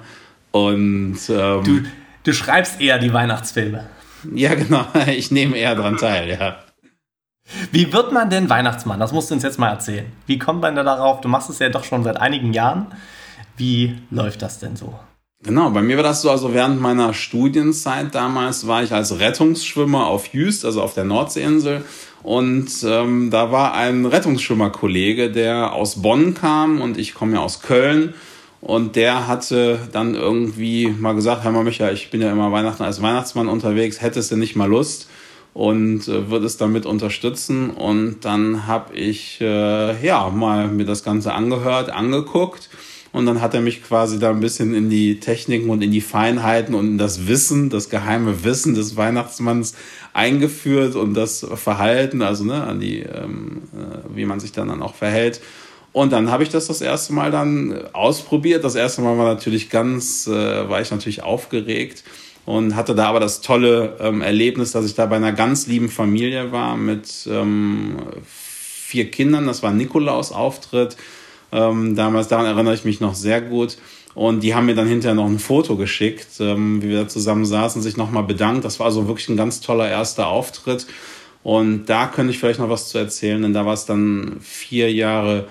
Und 0.52 1.18
ähm, 1.30 1.64
du, 1.64 1.84
du 2.24 2.34
schreibst 2.34 2.80
eher 2.80 3.00
die 3.00 3.12
Weihnachtsfilme. 3.14 3.90
Ja, 4.34 4.56
genau. 4.56 4.86
Ich 5.08 5.32
nehme 5.32 5.58
eher 5.58 5.76
daran 5.76 5.98
teil, 5.98 6.30
ja. 6.30 6.58
Wie 7.72 7.92
wird 7.92 8.14
man 8.14 8.30
denn 8.30 8.50
Weihnachtsmann? 8.50 9.00
Das 9.00 9.12
musst 9.12 9.30
du 9.30 9.36
uns 9.36 9.44
jetzt 9.44 9.60
mal 9.60 9.70
erzählen. 9.70 10.06
Wie 10.26 10.40
kommt 10.40 10.62
man 10.62 10.76
da 10.76 10.84
darauf? 10.84 11.22
Du 11.22 11.28
machst 11.28 11.50
es 11.50 11.60
ja 11.60 11.70
doch 11.70 11.84
schon 11.84 12.04
seit 12.04 12.18
einigen 12.18 12.54
Jahren. 12.54 12.88
Wie 13.58 13.98
läuft 14.10 14.42
das 14.42 14.60
denn 14.60 14.76
so? 14.76 14.98
Genau, 15.44 15.70
bei 15.72 15.82
mir 15.82 15.98
war 15.98 16.04
das 16.04 16.22
so, 16.22 16.32
also 16.32 16.54
während 16.54 16.80
meiner 16.80 17.14
Studienzeit 17.14 18.16
damals 18.16 18.66
war 18.66 18.82
ich 18.82 18.94
als 18.94 19.20
Rettungsschwimmer 19.20 20.08
auf 20.08 20.28
Jüst, 20.28 20.64
also 20.64 20.82
auf 20.82 20.94
der 20.94 21.04
Nordseeinsel. 21.04 21.84
Und 22.24 22.70
ähm, 22.86 23.30
da 23.30 23.52
war 23.52 23.74
ein 23.74 24.06
Rettungsschwimmerkollege, 24.06 25.30
der 25.30 25.74
aus 25.74 26.02
Bonn 26.02 26.34
kam 26.34 26.80
und 26.80 26.98
ich 26.98 27.14
komme 27.14 27.34
ja 27.34 27.40
aus 27.42 27.62
Köln. 27.62 28.14
Und 28.64 28.96
der 28.96 29.28
hatte 29.28 29.78
dann 29.92 30.16
irgendwie 30.16 30.88
mal 30.88 31.12
gesagt, 31.16 31.44
mal 31.44 31.66
Micha, 31.66 31.92
ich 31.92 32.12
bin 32.12 32.22
ja 32.22 32.32
immer 32.32 32.54
Weihnachten 32.54 32.84
als 32.84 33.02
Weihnachtsmann 33.02 33.50
unterwegs, 33.50 34.02
hättest 34.02 34.32
du 34.32 34.38
nicht 34.38 34.56
mal 34.56 34.70
Lust? 34.70 35.10
Und 35.54 36.08
äh, 36.08 36.30
würde 36.30 36.46
es 36.46 36.56
damit 36.56 36.86
unterstützen. 36.86 37.72
Und 37.72 38.22
dann 38.22 38.66
habe 38.66 38.96
ich 38.96 39.42
äh, 39.42 40.06
ja 40.06 40.30
mal 40.30 40.70
mir 40.70 40.86
das 40.86 41.04
Ganze 41.04 41.34
angehört, 41.34 41.90
angeguckt. 41.90 42.70
Und 43.12 43.26
dann 43.26 43.42
hat 43.42 43.54
er 43.54 43.60
mich 43.60 43.84
quasi 43.84 44.18
da 44.18 44.30
ein 44.30 44.40
bisschen 44.40 44.74
in 44.74 44.90
die 44.90 45.20
Techniken 45.20 45.70
und 45.70 45.84
in 45.84 45.92
die 45.92 46.02
Feinheiten 46.02 46.74
und 46.74 46.88
in 46.88 46.98
das 46.98 47.28
Wissen, 47.28 47.70
das 47.70 47.90
geheime 47.90 48.46
Wissen 48.46 48.76
des 48.76 48.96
Weihnachtsmanns 48.96 49.76
eingeführt 50.14 50.96
und 50.96 51.16
das 51.16 51.46
Verhalten, 51.56 52.22
also 52.22 52.46
ne, 52.46 52.64
an 52.64 52.80
die, 52.80 53.02
ähm, 53.02 53.64
äh, 53.74 54.16
wie 54.16 54.26
man 54.26 54.40
sich 54.40 54.54
dann, 54.54 54.70
dann 54.70 54.82
auch 54.82 54.96
verhält. 54.96 55.42
Und 55.94 56.12
dann 56.12 56.32
habe 56.32 56.44
ich 56.44 56.50
das 56.50 56.68
das 56.68 56.82
erste 56.82 57.14
Mal 57.14 57.32
dann 57.32 57.88
ausprobiert. 57.94 58.64
Das 58.64 58.76
erste 58.76 59.02
Mal 59.02 59.18
war 59.18 59.26
natürlich 59.34 59.70
ganz, 59.70 60.28
äh, 60.28 60.68
war 60.68 60.82
ich 60.82 60.90
natürlich 60.92 61.24
aufgeregt 61.24 62.04
und 62.46 62.76
hatte 62.76 62.96
da 62.96 63.06
aber 63.06 63.20
das 63.20 63.42
tolle 63.42 63.96
ähm, 64.00 64.22
Erlebnis, 64.22 64.72
dass 64.72 64.86
ich 64.86 64.96
da 64.96 65.06
bei 65.06 65.16
einer 65.16 65.32
ganz 65.32 65.68
lieben 65.68 65.90
Familie 65.90 66.52
war 66.52 66.76
mit 66.76 67.28
ähm, 67.30 67.98
vier 68.26 69.10
Kindern. 69.12 69.46
Das 69.46 69.64
war 69.64 69.72
Nikolaus 69.72 70.32
Auftritt. 70.32 70.98
Ähm, 71.52 71.96
damals, 71.96 72.28
daran 72.28 72.48
erinnere 72.48 72.74
ich 72.74 72.86
mich 72.86 73.00
noch 73.00 73.14
sehr 73.14 73.40
gut. 73.40 73.78
Und 74.16 74.42
die 74.42 74.54
haben 74.54 74.66
mir 74.66 74.76
dann 74.76 74.88
hinterher 74.88 75.16
noch 75.16 75.28
ein 75.28 75.40
Foto 75.40 75.76
geschickt, 75.76 76.28
ähm, 76.40 76.82
wie 76.82 76.90
wir 76.90 77.04
da 77.04 77.08
zusammen 77.08 77.46
saßen, 77.46 77.82
sich 77.82 77.98
nochmal 77.98 78.24
bedankt. 78.24 78.66
Das 78.66 78.80
war 78.80 78.88
also 78.88 79.08
wirklich 79.08 79.30
ein 79.30 79.38
ganz 79.38 79.62
toller 79.62 79.88
erster 79.88 80.28
Auftritt. 80.28 80.88
Und 81.44 81.86
da 81.86 82.08
könnte 82.08 82.32
ich 82.32 82.40
vielleicht 82.40 82.60
noch 82.60 82.70
was 82.70 82.90
zu 82.90 82.98
erzählen, 82.98 83.42
denn 83.42 83.54
da 83.54 83.66
war 83.66 83.74
es 83.74 83.86
dann 83.86 84.38
vier 84.42 84.92
Jahre 84.92 85.48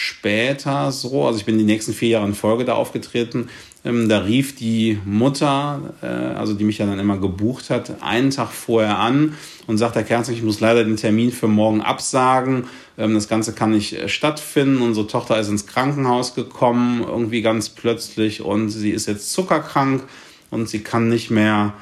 später 0.00 0.92
so, 0.92 1.26
also 1.26 1.40
ich 1.40 1.44
bin 1.44 1.58
die 1.58 1.64
nächsten 1.64 1.92
vier 1.92 2.10
Jahre 2.10 2.26
in 2.26 2.34
Folge 2.36 2.64
da 2.64 2.74
aufgetreten, 2.74 3.48
ähm, 3.84 4.08
da 4.08 4.18
rief 4.18 4.54
die 4.54 5.00
Mutter, 5.04 5.92
äh, 6.02 6.06
also 6.06 6.54
die 6.54 6.62
mich 6.62 6.78
ja 6.78 6.86
dann 6.86 7.00
immer 7.00 7.18
gebucht 7.18 7.68
hat, 7.68 8.00
einen 8.00 8.30
Tag 8.30 8.52
vorher 8.52 9.00
an 9.00 9.34
und 9.66 9.76
sagt, 9.76 9.96
Herr 9.96 10.04
Kerzig, 10.04 10.36
ich 10.36 10.44
muss 10.44 10.60
leider 10.60 10.84
den 10.84 10.94
Termin 10.94 11.32
für 11.32 11.48
morgen 11.48 11.80
absagen. 11.80 12.68
Ähm, 12.96 13.14
das 13.14 13.28
Ganze 13.28 13.54
kann 13.54 13.72
nicht 13.72 13.92
äh, 13.92 14.08
stattfinden. 14.08 14.82
Unsere 14.82 15.08
Tochter 15.08 15.36
ist 15.40 15.48
ins 15.48 15.66
Krankenhaus 15.66 16.36
gekommen, 16.36 17.02
irgendwie 17.02 17.42
ganz 17.42 17.68
plötzlich 17.68 18.40
und 18.40 18.70
sie 18.70 18.90
ist 18.90 19.08
jetzt 19.08 19.32
zuckerkrank 19.32 20.04
und 20.50 20.68
sie 20.68 20.80
kann 20.84 21.08
nicht 21.08 21.30
mehr 21.30 21.74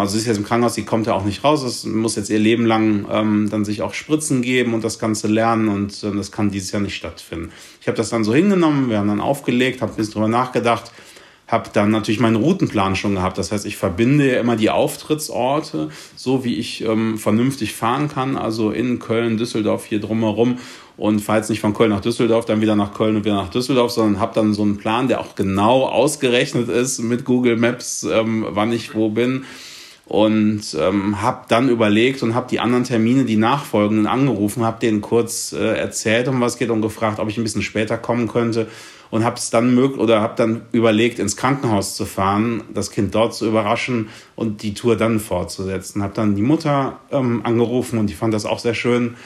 also 0.00 0.12
sie 0.12 0.18
ist 0.18 0.26
jetzt 0.26 0.38
im 0.38 0.44
Krankenhaus, 0.44 0.74
sie 0.74 0.84
kommt 0.84 1.06
ja 1.06 1.14
auch 1.14 1.24
nicht 1.24 1.44
raus. 1.44 1.62
Es 1.62 1.84
muss 1.84 2.16
jetzt 2.16 2.28
ihr 2.28 2.38
Leben 2.38 2.66
lang 2.66 3.06
ähm, 3.10 3.48
dann 3.50 3.64
sich 3.64 3.82
auch 3.82 3.94
Spritzen 3.94 4.42
geben 4.42 4.74
und 4.74 4.82
das 4.82 4.98
Ganze 4.98 5.28
lernen 5.28 5.68
und 5.68 6.02
äh, 6.02 6.10
das 6.14 6.32
kann 6.32 6.50
dieses 6.50 6.72
Jahr 6.72 6.82
nicht 6.82 6.96
stattfinden. 6.96 7.52
Ich 7.80 7.86
habe 7.86 7.96
das 7.96 8.10
dann 8.10 8.24
so 8.24 8.34
hingenommen, 8.34 8.90
wir 8.90 8.98
haben 8.98 9.08
dann 9.08 9.20
aufgelegt, 9.20 9.80
habe 9.80 9.92
ein 9.92 9.96
bisschen 9.96 10.14
drüber 10.14 10.28
nachgedacht, 10.28 10.90
habe 11.46 11.70
dann 11.72 11.90
natürlich 11.90 12.20
meinen 12.20 12.36
Routenplan 12.36 12.96
schon 12.96 13.14
gehabt. 13.14 13.38
Das 13.38 13.52
heißt, 13.52 13.64
ich 13.66 13.76
verbinde 13.76 14.32
ja 14.32 14.40
immer 14.40 14.56
die 14.56 14.70
Auftrittsorte, 14.70 15.90
so 16.16 16.44
wie 16.44 16.56
ich 16.56 16.84
ähm, 16.84 17.16
vernünftig 17.18 17.72
fahren 17.72 18.08
kann, 18.08 18.36
also 18.36 18.70
in 18.72 18.98
Köln, 18.98 19.36
Düsseldorf, 19.36 19.84
hier 19.84 20.00
drumherum 20.00 20.58
und 21.00 21.20
fahre 21.20 21.38
jetzt 21.38 21.48
nicht 21.48 21.60
von 21.60 21.72
Köln 21.72 21.88
nach 21.88 22.02
Düsseldorf, 22.02 22.44
dann 22.44 22.60
wieder 22.60 22.76
nach 22.76 22.92
Köln 22.92 23.16
und 23.16 23.24
wieder 23.24 23.36
nach 23.36 23.48
Düsseldorf, 23.48 23.90
sondern 23.90 24.20
habe 24.20 24.34
dann 24.34 24.52
so 24.52 24.60
einen 24.60 24.76
Plan, 24.76 25.08
der 25.08 25.20
auch 25.20 25.34
genau 25.34 25.86
ausgerechnet 25.86 26.68
ist 26.68 26.98
mit 26.98 27.24
Google 27.24 27.56
Maps, 27.56 28.02
ähm, 28.04 28.44
wann 28.50 28.70
ich 28.70 28.94
wo 28.94 29.08
bin. 29.08 29.44
Und 30.04 30.60
ähm, 30.78 31.22
habe 31.22 31.46
dann 31.48 31.70
überlegt 31.70 32.22
und 32.22 32.34
habe 32.34 32.48
die 32.50 32.60
anderen 32.60 32.84
Termine, 32.84 33.24
die 33.24 33.36
nachfolgenden 33.36 34.06
angerufen, 34.06 34.62
habe 34.62 34.78
denen 34.78 35.00
kurz 35.00 35.54
äh, 35.54 35.78
erzählt, 35.78 36.28
um 36.28 36.38
was 36.42 36.58
geht 36.58 36.68
und 36.68 36.82
gefragt, 36.82 37.18
ob 37.18 37.30
ich 37.30 37.38
ein 37.38 37.44
bisschen 37.44 37.62
später 37.62 37.96
kommen 37.96 38.28
könnte. 38.28 38.66
Und 39.08 39.24
habe 39.24 39.36
es 39.36 39.48
dann 39.48 39.74
möglich 39.74 39.98
oder 39.98 40.20
habe 40.20 40.34
dann 40.36 40.62
überlegt, 40.70 41.18
ins 41.18 41.36
Krankenhaus 41.36 41.96
zu 41.96 42.04
fahren, 42.04 42.62
das 42.74 42.90
Kind 42.90 43.14
dort 43.14 43.34
zu 43.34 43.46
überraschen 43.46 44.10
und 44.36 44.62
die 44.62 44.74
Tour 44.74 44.96
dann 44.96 45.18
fortzusetzen. 45.18 46.02
Habe 46.02 46.12
dann 46.14 46.36
die 46.36 46.42
Mutter 46.42 47.00
ähm, 47.10 47.40
angerufen 47.44 47.98
und 47.98 48.08
die 48.08 48.14
fand 48.14 48.34
das 48.34 48.44
auch 48.44 48.58
sehr 48.58 48.74
schön 48.74 49.16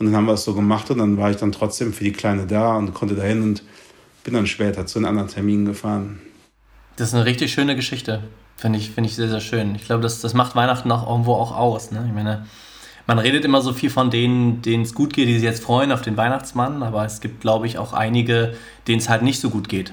und 0.00 0.06
dann 0.06 0.16
haben 0.16 0.26
wir 0.26 0.32
es 0.32 0.44
so 0.44 0.54
gemacht 0.54 0.90
und 0.90 0.98
dann 0.98 1.18
war 1.18 1.30
ich 1.30 1.36
dann 1.36 1.52
trotzdem 1.52 1.92
für 1.92 2.04
die 2.04 2.12
Kleine 2.12 2.46
da 2.46 2.74
und 2.74 2.94
konnte 2.94 3.14
dahin 3.14 3.42
und 3.42 3.62
bin 4.24 4.32
dann 4.32 4.46
später 4.46 4.86
zu 4.86 4.98
einem 4.98 5.08
anderen 5.08 5.28
Termin 5.28 5.66
gefahren. 5.66 6.20
Das 6.96 7.08
ist 7.08 7.14
eine 7.14 7.26
richtig 7.26 7.52
schöne 7.52 7.76
Geschichte. 7.76 8.22
Finde 8.56 8.78
ich, 8.78 8.90
find 8.90 9.06
ich 9.06 9.14
sehr, 9.14 9.28
sehr 9.28 9.40
schön. 9.40 9.74
Ich 9.74 9.84
glaube, 9.84 10.02
das, 10.02 10.20
das 10.22 10.32
macht 10.32 10.56
Weihnachten 10.56 10.90
auch 10.90 11.08
irgendwo 11.08 11.34
auch 11.34 11.54
aus. 11.54 11.90
Ne? 11.90 12.02
Ich 12.06 12.14
meine, 12.14 12.46
man 13.06 13.18
redet 13.18 13.44
immer 13.44 13.60
so 13.60 13.74
viel 13.74 13.90
von 13.90 14.10
denen, 14.10 14.62
denen 14.62 14.84
es 14.84 14.94
gut 14.94 15.12
geht, 15.12 15.28
die 15.28 15.34
sich 15.34 15.42
jetzt 15.42 15.62
freuen 15.62 15.92
auf 15.92 16.00
den 16.00 16.16
Weihnachtsmann, 16.16 16.82
aber 16.82 17.04
es 17.04 17.20
gibt, 17.20 17.42
glaube 17.42 17.66
ich, 17.66 17.76
auch 17.76 17.92
einige, 17.92 18.54
denen 18.88 19.00
es 19.00 19.10
halt 19.10 19.20
nicht 19.20 19.40
so 19.40 19.50
gut 19.50 19.68
geht. 19.68 19.92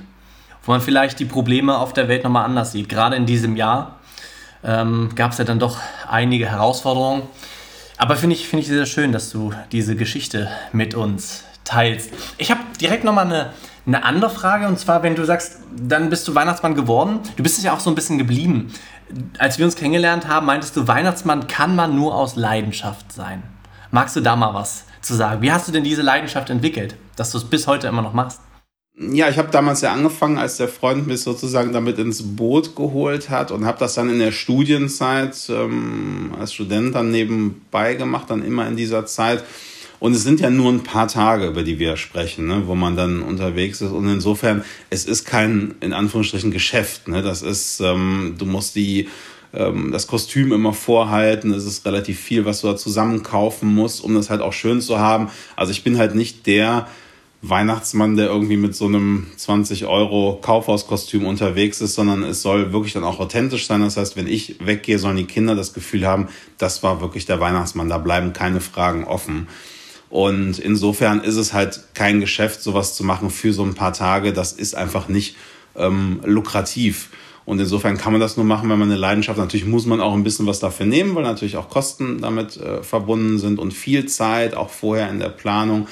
Wo 0.64 0.72
man 0.72 0.80
vielleicht 0.80 1.20
die 1.20 1.26
Probleme 1.26 1.78
auf 1.78 1.92
der 1.92 2.08
Welt 2.08 2.24
nochmal 2.24 2.46
anders 2.46 2.72
sieht. 2.72 2.88
Gerade 2.88 3.18
in 3.18 3.26
diesem 3.26 3.58
Jahr 3.58 4.00
ähm, 4.64 5.10
gab 5.16 5.34
es 5.34 5.38
ja 5.38 5.44
dann 5.44 5.60
doch 5.60 5.80
einige 6.10 6.50
Herausforderungen. 6.50 7.24
Aber 7.98 8.16
finde 8.16 8.36
ich, 8.36 8.48
find 8.48 8.62
ich 8.62 8.68
sehr 8.68 8.86
schön, 8.86 9.12
dass 9.12 9.32
du 9.32 9.54
diese 9.72 9.96
Geschichte 9.96 10.50
mit 10.72 10.94
uns 10.94 11.44
teilst. 11.64 12.12
Ich 12.38 12.52
habe 12.52 12.62
direkt 12.80 13.04
nochmal 13.04 13.26
eine, 13.26 13.54
eine 13.88 14.06
andere 14.06 14.30
Frage 14.30 14.68
und 14.68 14.78
zwar, 14.80 15.02
wenn 15.02 15.16
du 15.16 15.26
sagst, 15.26 15.58
dann 15.76 16.10
bist 16.10 16.28
du 16.28 16.36
Weihnachtsmann 16.36 16.76
geworden. 16.76 17.20
Du 17.36 17.44
bist 17.44 17.58
es 17.58 17.64
ja 17.64 17.74
auch 17.74 17.80
so 17.80 17.90
ein 17.90 17.96
bisschen 17.96 18.18
geblieben. 18.18 18.72
Als 19.40 19.58
wir 19.58 19.66
uns 19.66 19.76
kennengelernt 19.76 20.28
haben, 20.28 20.46
meintest 20.46 20.76
du, 20.78 20.88
Weihnachtsmann 20.88 21.48
kann 21.48 21.76
man 21.76 21.96
nur 21.96 22.14
aus 22.14 22.36
Leidenschaft 22.36 23.12
sein. 23.12 23.42
Magst 23.90 24.16
du 24.16 24.22
da 24.22 24.36
mal 24.36 24.54
was 24.54 24.86
zu 25.02 25.16
sagen? 25.16 25.42
Wie 25.42 25.52
hast 25.52 25.68
du 25.68 25.72
denn 25.72 25.84
diese 25.84 26.02
Leidenschaft 26.02 26.50
entwickelt, 26.50 26.96
dass 27.16 27.32
du 27.32 27.38
es 27.38 27.46
bis 27.46 27.66
heute 27.66 27.88
immer 27.88 28.02
noch 28.02 28.14
machst? 28.14 28.42
Ja, 29.00 29.30
ich 29.30 29.38
habe 29.38 29.52
damals 29.52 29.82
ja 29.82 29.94
angefangen, 29.94 30.40
als 30.40 30.58
der 30.58 30.68
Freund 30.68 31.06
mich 31.06 31.22
sozusagen 31.22 31.72
damit 31.72 32.00
ins 32.00 32.36
Boot 32.36 32.76
geholt 32.76 33.30
hat 33.30 33.52
und 33.52 33.64
habe 33.64 33.78
das 33.78 33.94
dann 33.94 34.10
in 34.10 34.18
der 34.18 34.32
Studienzeit 34.32 35.36
ähm, 35.50 36.34
als 36.40 36.54
Student 36.54 36.96
dann 36.96 37.12
nebenbei 37.12 37.94
gemacht, 37.94 38.32
dann 38.32 38.44
immer 38.44 38.68
in 38.68 38.76
dieser 38.76 39.06
Zeit. 39.06 39.44
Und 40.00 40.14
es 40.14 40.24
sind 40.24 40.40
ja 40.40 40.50
nur 40.50 40.72
ein 40.72 40.82
paar 40.82 41.08
Tage, 41.08 41.46
über 41.46 41.62
die 41.62 41.78
wir 41.78 41.96
sprechen, 41.96 42.48
ne, 42.48 42.64
wo 42.66 42.74
man 42.74 42.96
dann 42.96 43.22
unterwegs 43.22 43.82
ist. 43.82 43.92
Und 43.92 44.10
insofern, 44.10 44.64
es 44.90 45.06
ist 45.06 45.26
kein, 45.26 45.76
in 45.80 45.94
Anführungsstrichen, 45.94 46.50
Geschäft. 46.50 47.08
Ne? 47.08 47.22
Das 47.22 47.44
ist, 47.44 47.80
ähm, 47.80 48.36
du 48.40 48.46
musst 48.46 48.76
die 48.76 49.10
ähm, 49.54 49.92
das 49.92 50.08
Kostüm 50.08 50.52
immer 50.52 50.74
vorhalten. 50.74 51.54
Es 51.54 51.66
ist 51.66 51.86
relativ 51.86 52.20
viel, 52.20 52.46
was 52.46 52.62
du 52.62 52.68
da 52.68 52.76
zusammen 52.76 53.22
kaufen 53.22 53.74
musst, 53.74 54.04
um 54.04 54.16
das 54.16 54.32
halt 54.32 54.42
auch 54.42 54.54
schön 54.54 54.82
zu 54.82 54.98
haben. 54.98 55.30
Also 55.56 55.72
ich 55.72 55.84
bin 55.84 56.00
halt 56.00 56.16
nicht 56.16 56.48
der, 56.48 56.88
Weihnachtsmann, 57.50 58.16
der 58.16 58.28
irgendwie 58.28 58.58
mit 58.58 58.76
so 58.76 58.86
einem 58.86 59.28
20 59.36 59.86
Euro 59.86 60.40
Kaufhauskostüm 60.42 61.26
unterwegs 61.26 61.82
ist, 61.82 61.96
sondern 61.96 62.24
es 62.24 62.42
soll 62.42 62.72
wirklich 62.74 62.94
dann 62.94 63.04
auch 63.04 63.20
authentisch 63.20 63.68
sein. 63.68 63.82
Das 63.82 63.98
heißt, 63.98 64.16
wenn 64.16 64.28
ich 64.28 64.56
weggehe, 64.60 65.00
sollen 65.00 65.18
die 65.18 65.26
Kinder 65.26 65.56
das 65.56 65.74
Gefühl 65.74 66.06
haben, 66.06 66.28
das 66.58 66.84
war 66.84 67.02
wirklich 67.02 67.26
der 67.26 67.40
Weihnachtsmann. 67.40 67.90
Da 67.90 67.98
bleiben 67.98 68.34
keine 68.34 68.62
Fragen 68.62 69.04
offen. 69.04 69.48
Und 70.10 70.60
insofern 70.60 71.22
ist 71.22 71.36
es 71.36 71.54
halt 71.54 71.82
kein 71.94 72.20
Geschäft, 72.20 72.62
sowas 72.62 72.96
zu 72.96 73.04
machen 73.04 73.30
für 73.30 73.54
so 73.54 73.64
ein 73.64 73.74
paar 73.74 73.94
Tage. 73.94 74.34
Das 74.34 74.54
ist 74.54 74.76
einfach 74.76 75.08
nicht 75.10 75.36
ähm, 75.76 76.22
lukrativ. 76.24 77.10
Und 77.48 77.60
insofern 77.60 77.98
kann 77.98 78.12
man 78.12 78.20
das 78.20 78.36
nur 78.36 78.46
machen, 78.46 78.70
wenn 78.70 78.78
man 78.78 78.90
eine 78.90 79.00
Leidenschaft. 79.00 79.40
Natürlich 79.40 79.66
muss 79.66 79.86
man 79.86 80.02
auch 80.02 80.14
ein 80.14 80.24
bisschen 80.24 80.46
was 80.48 80.60
dafür 80.60 80.86
nehmen, 80.86 81.16
weil 81.16 81.24
natürlich 81.24 81.56
auch 81.56 81.70
Kosten 81.70 82.20
damit 82.20 82.58
äh, 82.58 82.84
verbunden 82.84 83.40
sind 83.40 83.58
und 83.58 83.74
viel 83.74 84.06
Zeit, 84.06 84.54
auch 84.54 84.70
vorher 84.70 85.10
in 85.10 85.20
der 85.20 85.30
Planung. 85.30 85.88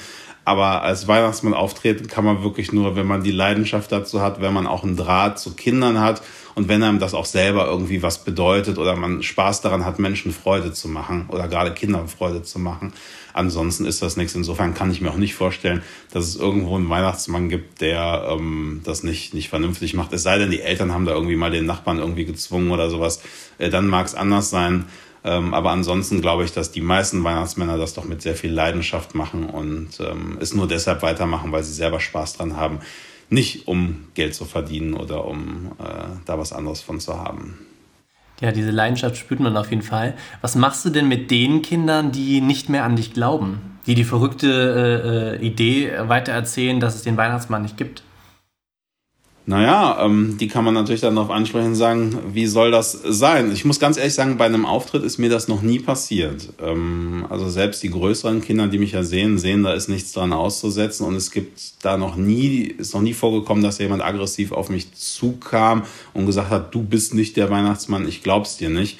Aber 0.46 0.82
als 0.82 1.08
Weihnachtsmann 1.08 1.54
auftreten 1.54 2.06
kann 2.06 2.24
man 2.24 2.44
wirklich 2.44 2.72
nur, 2.72 2.94
wenn 2.94 3.08
man 3.08 3.24
die 3.24 3.32
Leidenschaft 3.32 3.90
dazu 3.90 4.20
hat, 4.20 4.40
wenn 4.40 4.52
man 4.52 4.68
auch 4.68 4.84
einen 4.84 4.96
Draht 4.96 5.40
zu 5.40 5.56
Kindern 5.56 6.00
hat 6.00 6.22
und 6.54 6.68
wenn 6.68 6.84
einem 6.84 7.00
das 7.00 7.14
auch 7.14 7.24
selber 7.24 7.66
irgendwie 7.66 8.00
was 8.00 8.22
bedeutet 8.22 8.78
oder 8.78 8.94
man 8.94 9.24
Spaß 9.24 9.60
daran 9.60 9.84
hat, 9.84 9.98
Menschen 9.98 10.32
Freude 10.32 10.72
zu 10.72 10.86
machen 10.86 11.26
oder 11.30 11.48
gerade 11.48 11.74
Kindern 11.74 12.06
Freude 12.06 12.44
zu 12.44 12.60
machen. 12.60 12.92
Ansonsten 13.32 13.86
ist 13.86 14.02
das 14.02 14.16
nichts. 14.16 14.36
Insofern 14.36 14.72
kann 14.72 14.92
ich 14.92 15.00
mir 15.00 15.10
auch 15.10 15.16
nicht 15.16 15.34
vorstellen, 15.34 15.82
dass 16.12 16.24
es 16.28 16.36
irgendwo 16.36 16.76
einen 16.76 16.88
Weihnachtsmann 16.88 17.48
gibt, 17.48 17.80
der 17.80 18.28
ähm, 18.30 18.82
das 18.84 19.02
nicht, 19.02 19.34
nicht 19.34 19.48
vernünftig 19.48 19.94
macht. 19.94 20.12
Es 20.12 20.22
sei 20.22 20.38
denn, 20.38 20.52
die 20.52 20.60
Eltern 20.60 20.94
haben 20.94 21.06
da 21.06 21.12
irgendwie 21.12 21.36
mal 21.36 21.50
den 21.50 21.66
Nachbarn 21.66 21.98
irgendwie 21.98 22.24
gezwungen 22.24 22.70
oder 22.70 22.88
sowas. 22.88 23.20
Äh, 23.58 23.68
dann 23.68 23.88
mag 23.88 24.06
es 24.06 24.14
anders 24.14 24.48
sein. 24.48 24.84
Ähm, 25.26 25.54
aber 25.54 25.72
ansonsten 25.72 26.20
glaube 26.20 26.44
ich, 26.44 26.52
dass 26.52 26.70
die 26.70 26.80
meisten 26.80 27.24
Weihnachtsmänner 27.24 27.76
das 27.76 27.94
doch 27.94 28.04
mit 28.04 28.22
sehr 28.22 28.36
viel 28.36 28.52
Leidenschaft 28.52 29.16
machen 29.16 29.50
und 29.50 29.98
ähm, 29.98 30.38
es 30.40 30.54
nur 30.54 30.68
deshalb 30.68 31.02
weitermachen, 31.02 31.50
weil 31.50 31.64
sie 31.64 31.72
selber 31.72 31.98
Spaß 31.98 32.34
dran 32.34 32.56
haben. 32.56 32.78
Nicht 33.28 33.66
um 33.66 34.06
Geld 34.14 34.36
zu 34.36 34.44
verdienen 34.44 34.94
oder 34.94 35.24
um 35.24 35.72
äh, 35.80 35.84
da 36.24 36.38
was 36.38 36.52
anderes 36.52 36.80
von 36.80 37.00
zu 37.00 37.18
haben. 37.18 37.58
Ja, 38.40 38.52
diese 38.52 38.70
Leidenschaft 38.70 39.16
spürt 39.16 39.40
man 39.40 39.56
auf 39.56 39.70
jeden 39.70 39.82
Fall. 39.82 40.14
Was 40.42 40.54
machst 40.54 40.84
du 40.84 40.90
denn 40.90 41.08
mit 41.08 41.32
den 41.32 41.62
Kindern, 41.62 42.12
die 42.12 42.40
nicht 42.40 42.68
mehr 42.68 42.84
an 42.84 42.94
dich 42.94 43.12
glauben? 43.12 43.80
Die 43.86 43.96
die 43.96 44.04
verrückte 44.04 45.36
äh, 45.40 45.42
äh 45.42 45.44
Idee 45.44 45.92
weitererzählen, 46.06 46.78
dass 46.78 46.94
es 46.94 47.02
den 47.02 47.16
Weihnachtsmann 47.16 47.62
nicht 47.62 47.76
gibt? 47.76 48.04
Naja, 49.48 50.04
ähm, 50.04 50.38
die 50.40 50.48
kann 50.48 50.64
man 50.64 50.74
natürlich 50.74 51.02
dann 51.02 51.14
darauf 51.14 51.30
ansprechen 51.30 51.68
und 51.68 51.74
sagen, 51.76 52.18
wie 52.32 52.46
soll 52.46 52.72
das 52.72 52.90
sein? 52.92 53.52
Ich 53.52 53.64
muss 53.64 53.78
ganz 53.78 53.96
ehrlich 53.96 54.14
sagen, 54.14 54.38
bei 54.38 54.46
einem 54.46 54.66
Auftritt 54.66 55.04
ist 55.04 55.18
mir 55.18 55.30
das 55.30 55.46
noch 55.46 55.62
nie 55.62 55.78
passiert. 55.78 56.48
Ähm, 56.60 57.24
also 57.30 57.48
selbst 57.48 57.80
die 57.84 57.90
größeren 57.90 58.42
Kinder, 58.42 58.66
die 58.66 58.78
mich 58.78 58.90
ja 58.90 59.04
sehen, 59.04 59.38
sehen, 59.38 59.62
da 59.62 59.72
ist 59.72 59.88
nichts 59.88 60.10
dran 60.10 60.32
auszusetzen 60.32 61.06
und 61.06 61.14
es 61.14 61.30
gibt 61.30 61.84
da 61.84 61.96
noch 61.96 62.16
nie, 62.16 62.62
ist 62.62 62.92
noch 62.92 63.02
nie 63.02 63.14
vorgekommen, 63.14 63.62
dass 63.62 63.78
jemand 63.78 64.02
aggressiv 64.02 64.50
auf 64.50 64.68
mich 64.68 64.92
zukam 64.94 65.84
und 66.12 66.26
gesagt 66.26 66.50
hat, 66.50 66.74
du 66.74 66.82
bist 66.82 67.14
nicht 67.14 67.36
der 67.36 67.48
Weihnachtsmann, 67.48 68.08
ich 68.08 68.24
glaub's 68.24 68.56
dir 68.56 68.68
nicht. 68.68 68.98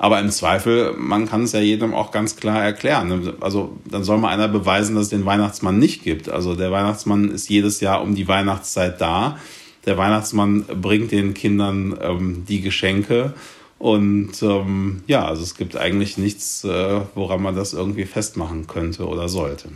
Aber 0.00 0.18
im 0.18 0.30
Zweifel, 0.30 0.94
man 0.98 1.28
kann 1.28 1.44
es 1.44 1.52
ja 1.52 1.60
jedem 1.60 1.94
auch 1.94 2.10
ganz 2.10 2.34
klar 2.34 2.64
erklären. 2.64 3.34
Also 3.40 3.76
dann 3.88 4.02
soll 4.02 4.18
mal 4.18 4.30
einer 4.30 4.48
beweisen, 4.48 4.96
dass 4.96 5.04
es 5.04 5.10
den 5.10 5.24
Weihnachtsmann 5.24 5.78
nicht 5.78 6.02
gibt. 6.02 6.28
Also 6.28 6.56
der 6.56 6.72
Weihnachtsmann 6.72 7.30
ist 7.30 7.48
jedes 7.48 7.80
Jahr 7.80 8.02
um 8.02 8.16
die 8.16 8.26
Weihnachtszeit 8.26 9.00
da 9.00 9.38
der 9.86 9.98
Weihnachtsmann 9.98 10.64
bringt 10.64 11.12
den 11.12 11.34
Kindern 11.34 11.96
ähm, 12.00 12.44
die 12.46 12.60
Geschenke. 12.60 13.34
Und 13.78 14.42
ähm, 14.42 15.02
ja, 15.06 15.26
also 15.26 15.42
es 15.42 15.56
gibt 15.56 15.76
eigentlich 15.76 16.16
nichts, 16.16 16.64
äh, 16.64 17.00
woran 17.14 17.42
man 17.42 17.54
das 17.54 17.72
irgendwie 17.72 18.06
festmachen 18.06 18.66
könnte 18.66 19.06
oder 19.06 19.28
sollte. 19.28 19.68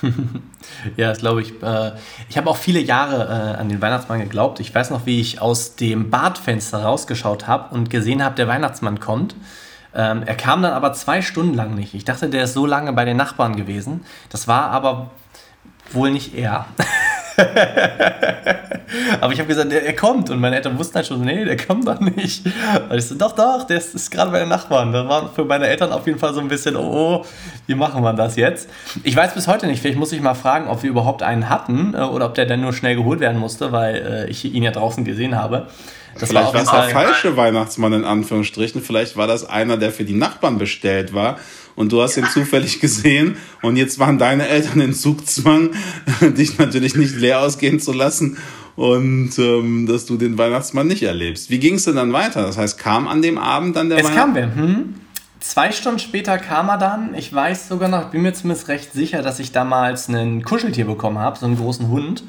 ja, 0.96 1.08
das 1.08 1.18
glaube 1.18 1.42
ich. 1.42 1.62
Äh, 1.62 1.92
ich 2.28 2.36
habe 2.36 2.48
auch 2.48 2.56
viele 2.56 2.80
Jahre 2.80 3.24
äh, 3.24 3.60
an 3.60 3.68
den 3.68 3.82
Weihnachtsmann 3.82 4.20
geglaubt. 4.20 4.60
Ich 4.60 4.74
weiß 4.74 4.90
noch, 4.90 5.06
wie 5.06 5.20
ich 5.20 5.40
aus 5.40 5.76
dem 5.76 6.10
Badfenster 6.10 6.82
rausgeschaut 6.82 7.46
habe 7.46 7.74
und 7.74 7.90
gesehen 7.90 8.22
habe, 8.24 8.34
der 8.34 8.48
Weihnachtsmann 8.48 9.00
kommt. 9.00 9.34
Ähm, 9.94 10.22
er 10.24 10.34
kam 10.34 10.62
dann 10.62 10.72
aber 10.72 10.92
zwei 10.92 11.22
Stunden 11.22 11.54
lang 11.54 11.74
nicht. 11.74 11.94
Ich 11.94 12.04
dachte, 12.04 12.28
der 12.28 12.44
ist 12.44 12.54
so 12.54 12.66
lange 12.66 12.92
bei 12.92 13.04
den 13.04 13.16
Nachbarn 13.16 13.56
gewesen. 13.56 14.04
Das 14.28 14.48
war 14.48 14.70
aber 14.70 15.10
wohl 15.92 16.10
nicht 16.10 16.34
er. 16.34 16.66
Aber 19.20 19.32
ich 19.32 19.38
habe 19.38 19.48
gesagt, 19.48 19.72
er, 19.72 19.82
er, 19.84 19.96
kommt. 19.96 20.30
Und 20.30 20.40
meine 20.40 20.56
Eltern 20.56 20.78
wussten 20.78 20.96
halt 20.96 21.06
schon, 21.06 21.20
nee, 21.22 21.44
der 21.44 21.56
kommt 21.56 21.86
doch 21.86 22.00
nicht. 22.00 22.46
Und 22.88 22.96
ich 22.96 23.06
so, 23.06 23.14
doch, 23.14 23.32
doch, 23.32 23.64
der 23.64 23.78
ist, 23.78 23.94
ist 23.94 24.10
gerade 24.10 24.30
bei 24.30 24.40
den 24.40 24.48
Nachbarn. 24.48 24.92
Da 24.92 25.08
war 25.08 25.30
für 25.32 25.44
meine 25.44 25.66
Eltern 25.66 25.92
auf 25.92 26.06
jeden 26.06 26.18
Fall 26.18 26.34
so 26.34 26.40
ein 26.40 26.48
bisschen, 26.48 26.76
oh, 26.76 27.22
oh, 27.22 27.24
wie 27.66 27.74
machen 27.74 28.02
wir 28.02 28.12
das 28.12 28.36
jetzt? 28.36 28.68
Ich 29.02 29.16
weiß 29.16 29.34
bis 29.34 29.48
heute 29.48 29.66
nicht, 29.66 29.80
vielleicht 29.80 29.98
muss 29.98 30.12
ich 30.12 30.20
mal 30.20 30.34
fragen, 30.34 30.68
ob 30.68 30.82
wir 30.82 30.90
überhaupt 30.90 31.22
einen 31.22 31.48
hatten 31.48 31.94
äh, 31.94 32.02
oder 32.02 32.26
ob 32.26 32.34
der 32.34 32.46
dann 32.46 32.60
nur 32.60 32.72
schnell 32.72 32.96
geholt 32.96 33.20
werden 33.20 33.38
musste, 33.38 33.72
weil 33.72 33.96
äh, 33.96 34.30
ich 34.30 34.44
ihn 34.44 34.62
ja 34.62 34.70
draußen 34.70 35.04
gesehen 35.04 35.36
habe. 35.36 35.66
Das 36.18 36.28
vielleicht 36.28 36.54
war, 36.54 36.54
war 36.54 36.62
es 36.62 36.70
der 36.70 37.00
falsche 37.00 37.36
Weihnachtsmann 37.36 37.92
in 37.92 38.04
Anführungsstrichen. 38.04 38.80
Vielleicht 38.82 39.16
war 39.16 39.26
das 39.26 39.48
einer, 39.48 39.76
der 39.76 39.90
für 39.90 40.04
die 40.04 40.14
Nachbarn 40.14 40.58
bestellt 40.58 41.12
war 41.12 41.38
und 41.76 41.92
du 41.92 42.02
hast 42.02 42.16
ihn 42.16 42.26
zufällig 42.26 42.80
gesehen 42.80 43.36
und 43.62 43.76
jetzt 43.76 43.98
waren 43.98 44.18
deine 44.18 44.48
Eltern 44.48 44.80
in 44.80 44.94
Zugzwang, 44.94 45.70
dich 46.20 46.58
natürlich 46.58 46.94
nicht 46.94 47.16
leer 47.16 47.40
ausgehen 47.40 47.80
zu 47.80 47.92
lassen 47.92 48.36
und 48.76 49.38
ähm, 49.38 49.86
dass 49.86 50.06
du 50.06 50.16
den 50.16 50.36
Weihnachtsmann 50.38 50.86
nicht 50.86 51.02
erlebst. 51.02 51.50
Wie 51.50 51.58
ging 51.58 51.74
es 51.74 51.84
denn 51.84 51.96
dann 51.96 52.12
weiter? 52.12 52.42
Das 52.42 52.58
heißt, 52.58 52.78
kam 52.78 53.06
an 53.06 53.22
dem 53.22 53.38
Abend 53.38 53.76
dann 53.76 53.88
der 53.88 53.98
Weihnachtsmann? 53.98 54.36
Es 54.36 54.54
kam 54.54 54.56
wer. 54.56 54.56
Hm? 54.56 54.94
Zwei 55.40 55.72
Stunden 55.72 55.98
später 55.98 56.38
kam 56.38 56.70
er 56.70 56.78
dann. 56.78 57.14
Ich 57.14 57.32
weiß 57.32 57.68
sogar 57.68 57.90
noch, 57.90 58.10
bin 58.10 58.22
mir 58.22 58.32
zumindest 58.32 58.68
recht 58.68 58.92
sicher, 58.94 59.20
dass 59.20 59.38
ich 59.40 59.52
damals 59.52 60.08
ein 60.08 60.42
Kuscheltier 60.42 60.86
bekommen 60.86 61.18
habe, 61.18 61.38
so 61.38 61.44
einen 61.44 61.56
großen 61.56 61.88
Hund. 61.88 62.24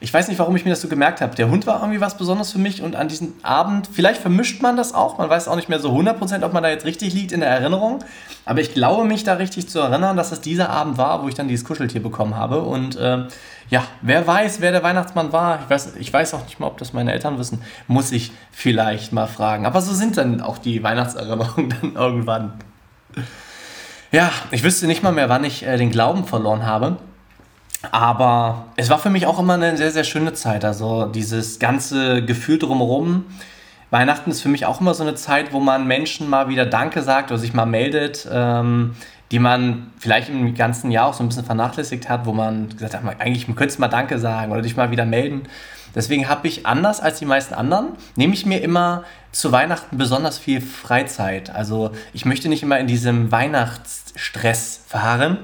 Ich 0.00 0.14
weiß 0.14 0.28
nicht, 0.28 0.38
warum 0.38 0.54
ich 0.54 0.64
mir 0.64 0.70
das 0.70 0.80
so 0.80 0.88
gemerkt 0.88 1.20
habe. 1.20 1.34
Der 1.34 1.50
Hund 1.50 1.66
war 1.66 1.80
irgendwie 1.80 2.00
was 2.00 2.16
Besonderes 2.16 2.52
für 2.52 2.58
mich 2.58 2.82
und 2.82 2.94
an 2.94 3.08
diesem 3.08 3.34
Abend, 3.42 3.88
vielleicht 3.92 4.20
vermischt 4.20 4.62
man 4.62 4.76
das 4.76 4.94
auch, 4.94 5.18
man 5.18 5.28
weiß 5.28 5.48
auch 5.48 5.56
nicht 5.56 5.68
mehr 5.68 5.80
so 5.80 5.90
100%, 5.90 6.44
ob 6.44 6.52
man 6.52 6.62
da 6.62 6.68
jetzt 6.68 6.84
richtig 6.84 7.14
liegt 7.14 7.32
in 7.32 7.40
der 7.40 7.48
Erinnerung, 7.48 8.04
aber 8.44 8.60
ich 8.60 8.74
glaube 8.74 9.04
mich 9.04 9.24
da 9.24 9.34
richtig 9.34 9.68
zu 9.68 9.80
erinnern, 9.80 10.16
dass 10.16 10.30
es 10.30 10.40
dieser 10.40 10.70
Abend 10.70 10.98
war, 10.98 11.24
wo 11.24 11.28
ich 11.28 11.34
dann 11.34 11.48
dieses 11.48 11.64
Kuscheltier 11.64 12.00
bekommen 12.02 12.36
habe 12.36 12.60
und 12.60 12.94
äh, 12.96 13.24
ja, 13.70 13.84
wer 14.00 14.26
weiß, 14.26 14.60
wer 14.60 14.72
der 14.72 14.82
Weihnachtsmann 14.82 15.32
war, 15.32 15.60
ich 15.62 15.70
weiß, 15.70 15.96
ich 15.98 16.12
weiß 16.12 16.34
auch 16.34 16.44
nicht 16.44 16.58
mal, 16.58 16.68
ob 16.68 16.78
das 16.78 16.92
meine 16.92 17.12
Eltern 17.12 17.38
wissen, 17.38 17.62
muss 17.86 18.12
ich 18.12 18.32
vielleicht 18.50 19.12
mal 19.12 19.26
fragen. 19.26 19.66
Aber 19.66 19.82
so 19.82 19.92
sind 19.92 20.16
dann 20.16 20.40
auch 20.40 20.58
die 20.58 20.82
Weihnachtserinnerungen 20.82 21.74
dann 21.82 21.94
irgendwann. 21.94 22.52
Ja, 24.10 24.30
ich 24.52 24.62
wüsste 24.62 24.86
nicht 24.86 25.02
mal 25.02 25.12
mehr, 25.12 25.28
wann 25.28 25.44
ich 25.44 25.66
äh, 25.66 25.76
den 25.76 25.90
Glauben 25.90 26.24
verloren 26.24 26.64
habe. 26.64 26.96
Aber 27.90 28.66
es 28.76 28.90
war 28.90 28.98
für 28.98 29.10
mich 29.10 29.26
auch 29.26 29.38
immer 29.38 29.54
eine 29.54 29.76
sehr, 29.76 29.90
sehr 29.90 30.04
schöne 30.04 30.32
Zeit. 30.32 30.64
Also 30.64 31.06
dieses 31.06 31.58
ganze 31.58 32.24
Gefühl 32.24 32.58
drumherum. 32.58 33.26
Weihnachten 33.90 34.30
ist 34.30 34.42
für 34.42 34.48
mich 34.48 34.66
auch 34.66 34.80
immer 34.80 34.94
so 34.94 35.02
eine 35.02 35.14
Zeit, 35.14 35.52
wo 35.52 35.60
man 35.60 35.86
Menschen 35.86 36.28
mal 36.28 36.48
wieder 36.48 36.66
Danke 36.66 37.02
sagt 37.02 37.30
oder 37.30 37.38
sich 37.38 37.54
mal 37.54 37.66
meldet, 37.66 38.28
ähm, 38.30 38.96
die 39.30 39.38
man 39.38 39.92
vielleicht 39.98 40.28
im 40.28 40.54
ganzen 40.54 40.90
Jahr 40.90 41.06
auch 41.06 41.14
so 41.14 41.22
ein 41.22 41.28
bisschen 41.28 41.44
vernachlässigt 41.44 42.08
hat, 42.08 42.26
wo 42.26 42.32
man 42.32 42.68
gesagt 42.68 42.94
hat, 42.94 43.02
eigentlich 43.20 43.46
könntest 43.46 43.78
du 43.78 43.80
mal 43.80 43.88
Danke 43.88 44.18
sagen 44.18 44.52
oder 44.52 44.62
dich 44.62 44.76
mal 44.76 44.90
wieder 44.90 45.06
melden. 45.06 45.42
Deswegen 45.94 46.28
habe 46.28 46.46
ich 46.48 46.66
anders 46.66 47.00
als 47.00 47.18
die 47.18 47.24
meisten 47.24 47.54
anderen, 47.54 47.88
nehme 48.14 48.34
ich 48.34 48.44
mir 48.44 48.62
immer 48.62 49.04
zu 49.32 49.52
Weihnachten 49.52 49.96
besonders 49.96 50.38
viel 50.38 50.60
Freizeit. 50.60 51.50
Also 51.50 51.92
ich 52.12 52.24
möchte 52.24 52.48
nicht 52.48 52.62
immer 52.62 52.78
in 52.78 52.86
diesem 52.86 53.32
Weihnachtsstress 53.32 54.82
verharren, 54.86 55.38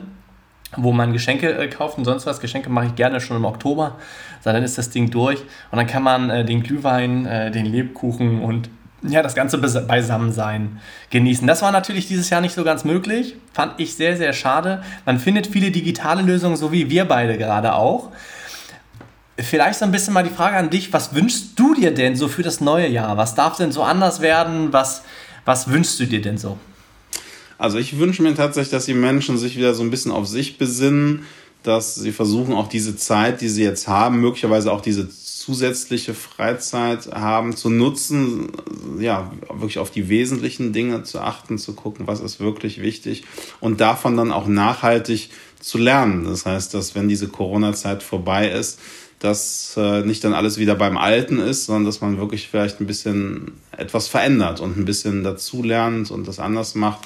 wo 0.77 0.93
man 0.93 1.13
Geschenke 1.13 1.53
äh, 1.53 1.69
kauft 1.69 1.99
und 1.99 2.05
sonst 2.05 2.27
was. 2.27 2.41
Geschenke 2.41 2.71
mache 2.71 2.87
ich 2.87 2.95
gerne 2.95 3.21
schon 3.21 3.37
im 3.37 3.45
Oktober. 3.45 3.97
So, 4.43 4.53
dann 4.53 4.63
ist 4.63 4.79
das 4.79 4.91
Ding 4.91 5.11
durch 5.11 5.41
und 5.71 5.79
dann 5.79 5.87
kann 5.87 6.03
man 6.03 6.31
äh, 6.31 6.45
den 6.45 6.63
Glühwein, 6.63 7.27
äh, 7.27 7.51
den 7.51 7.67
Lebkuchen 7.67 8.43
und 8.43 8.69
ja, 9.07 9.23
das 9.23 9.35
ganze 9.35 9.59
Beisammensein 9.59 10.81
genießen. 11.11 11.47
Das 11.47 11.63
war 11.63 11.73
natürlich 11.73 12.09
dieses 12.09 12.31
Jahr 12.31 12.41
nicht 12.41 12.55
so 12.55 12.65
ganz 12.65 12.85
möglich. 12.85 13.37
Fand 13.53 13.79
ich 13.79 13.95
sehr, 13.97 14.17
sehr 14.17 14.33
schade. 14.33 14.83
Man 15.05 15.19
findet 15.19 15.47
viele 15.47 15.71
digitale 15.71 16.23
Lösungen, 16.23 16.57
so 16.57 16.73
wie 16.73 16.89
wir 16.89 17.05
beide 17.05 17.37
gerade 17.37 17.75
auch. 17.75 18.11
Vielleicht 19.37 19.79
so 19.79 19.85
ein 19.85 19.93
bisschen 19.93 20.15
mal 20.15 20.23
die 20.23 20.31
Frage 20.31 20.57
an 20.57 20.71
dich, 20.71 20.93
was 20.93 21.15
wünschst 21.15 21.59
du 21.59 21.75
dir 21.75 21.93
denn 21.93 22.17
so 22.17 22.29
für 22.29 22.43
das 22.43 22.61
neue 22.61 22.89
Jahr? 22.89 23.17
Was 23.17 23.35
darf 23.35 23.57
denn 23.57 23.73
so 23.73 23.83
anders 23.83 24.21
werden? 24.21 24.73
Was, 24.73 25.03
was 25.45 25.69
wünschst 25.69 26.01
du 26.01 26.07
dir 26.07 26.23
denn 26.23 26.39
so? 26.39 26.57
Also 27.59 27.79
ich 27.79 27.99
wünsche 27.99 28.23
mir 28.23 28.35
tatsächlich, 28.35 28.71
dass 28.71 28.87
die 28.87 28.95
Menschen 28.95 29.39
sich 29.39 29.57
wieder 29.57 29.75
so 29.75 29.83
ein 29.83 29.91
bisschen 29.91 30.13
auf 30.13 30.27
sich 30.27 30.59
besinnen, 30.59 31.25
dass 31.63 31.95
sie 31.95 32.13
versuchen, 32.13 32.53
auch 32.53 32.69
diese 32.69 32.97
Zeit, 32.97 33.41
die 33.41 33.49
sie 33.49 33.63
jetzt 33.63 33.89
haben, 33.89 34.21
möglicherweise 34.21 34.71
auch 34.71 34.83
diese 34.83 35.09
zusätzliche 35.09 36.15
Freizeit 36.15 37.07
haben, 37.13 37.57
zu 37.57 37.71
nutzen, 37.71 38.53
ja, 38.99 39.31
wirklich 39.49 39.79
auf 39.79 39.91
die 39.91 40.09
wesentlichen 40.09 40.73
Dinge 40.73 41.03
zu 41.05 41.21
achten, 41.21 41.59
zu 41.59 41.75
gucken, 41.75 42.07
was 42.07 42.21
ist 42.21 42.39
wirklich 42.39 42.81
wichtig 42.83 43.25
und 43.61 43.81
davon 43.81 44.17
dann 44.17 44.31
auch 44.31 44.47
nachhaltig 44.47 45.31
zu 45.61 45.79
lernen. 45.79 46.25
Das 46.25 46.45
heißt, 46.45 46.75
dass 46.75 46.95
wenn 46.95 47.09
diese 47.09 47.29
Corona-Zeit 47.29 48.03
vorbei 48.03 48.51
ist, 48.51 48.79
dass 49.19 49.75
äh, 49.79 50.03
nicht 50.03 50.23
dann 50.25 50.35
alles 50.35 50.59
wieder 50.59 50.75
beim 50.75 50.99
Alten 50.99 51.39
ist, 51.39 51.65
sondern 51.65 51.87
dass 51.87 52.03
man 52.03 52.19
wirklich 52.19 52.49
vielleicht 52.49 52.81
ein 52.81 52.87
bisschen 52.87 53.53
etwas 53.73 54.09
verändert 54.09 54.61
und 54.61 54.77
ein 54.77 54.85
bisschen 54.85 55.25
dazulernt 55.25 56.11
und 56.11 56.29
das 56.29 56.39
anders 56.39 56.75
macht 56.75 57.01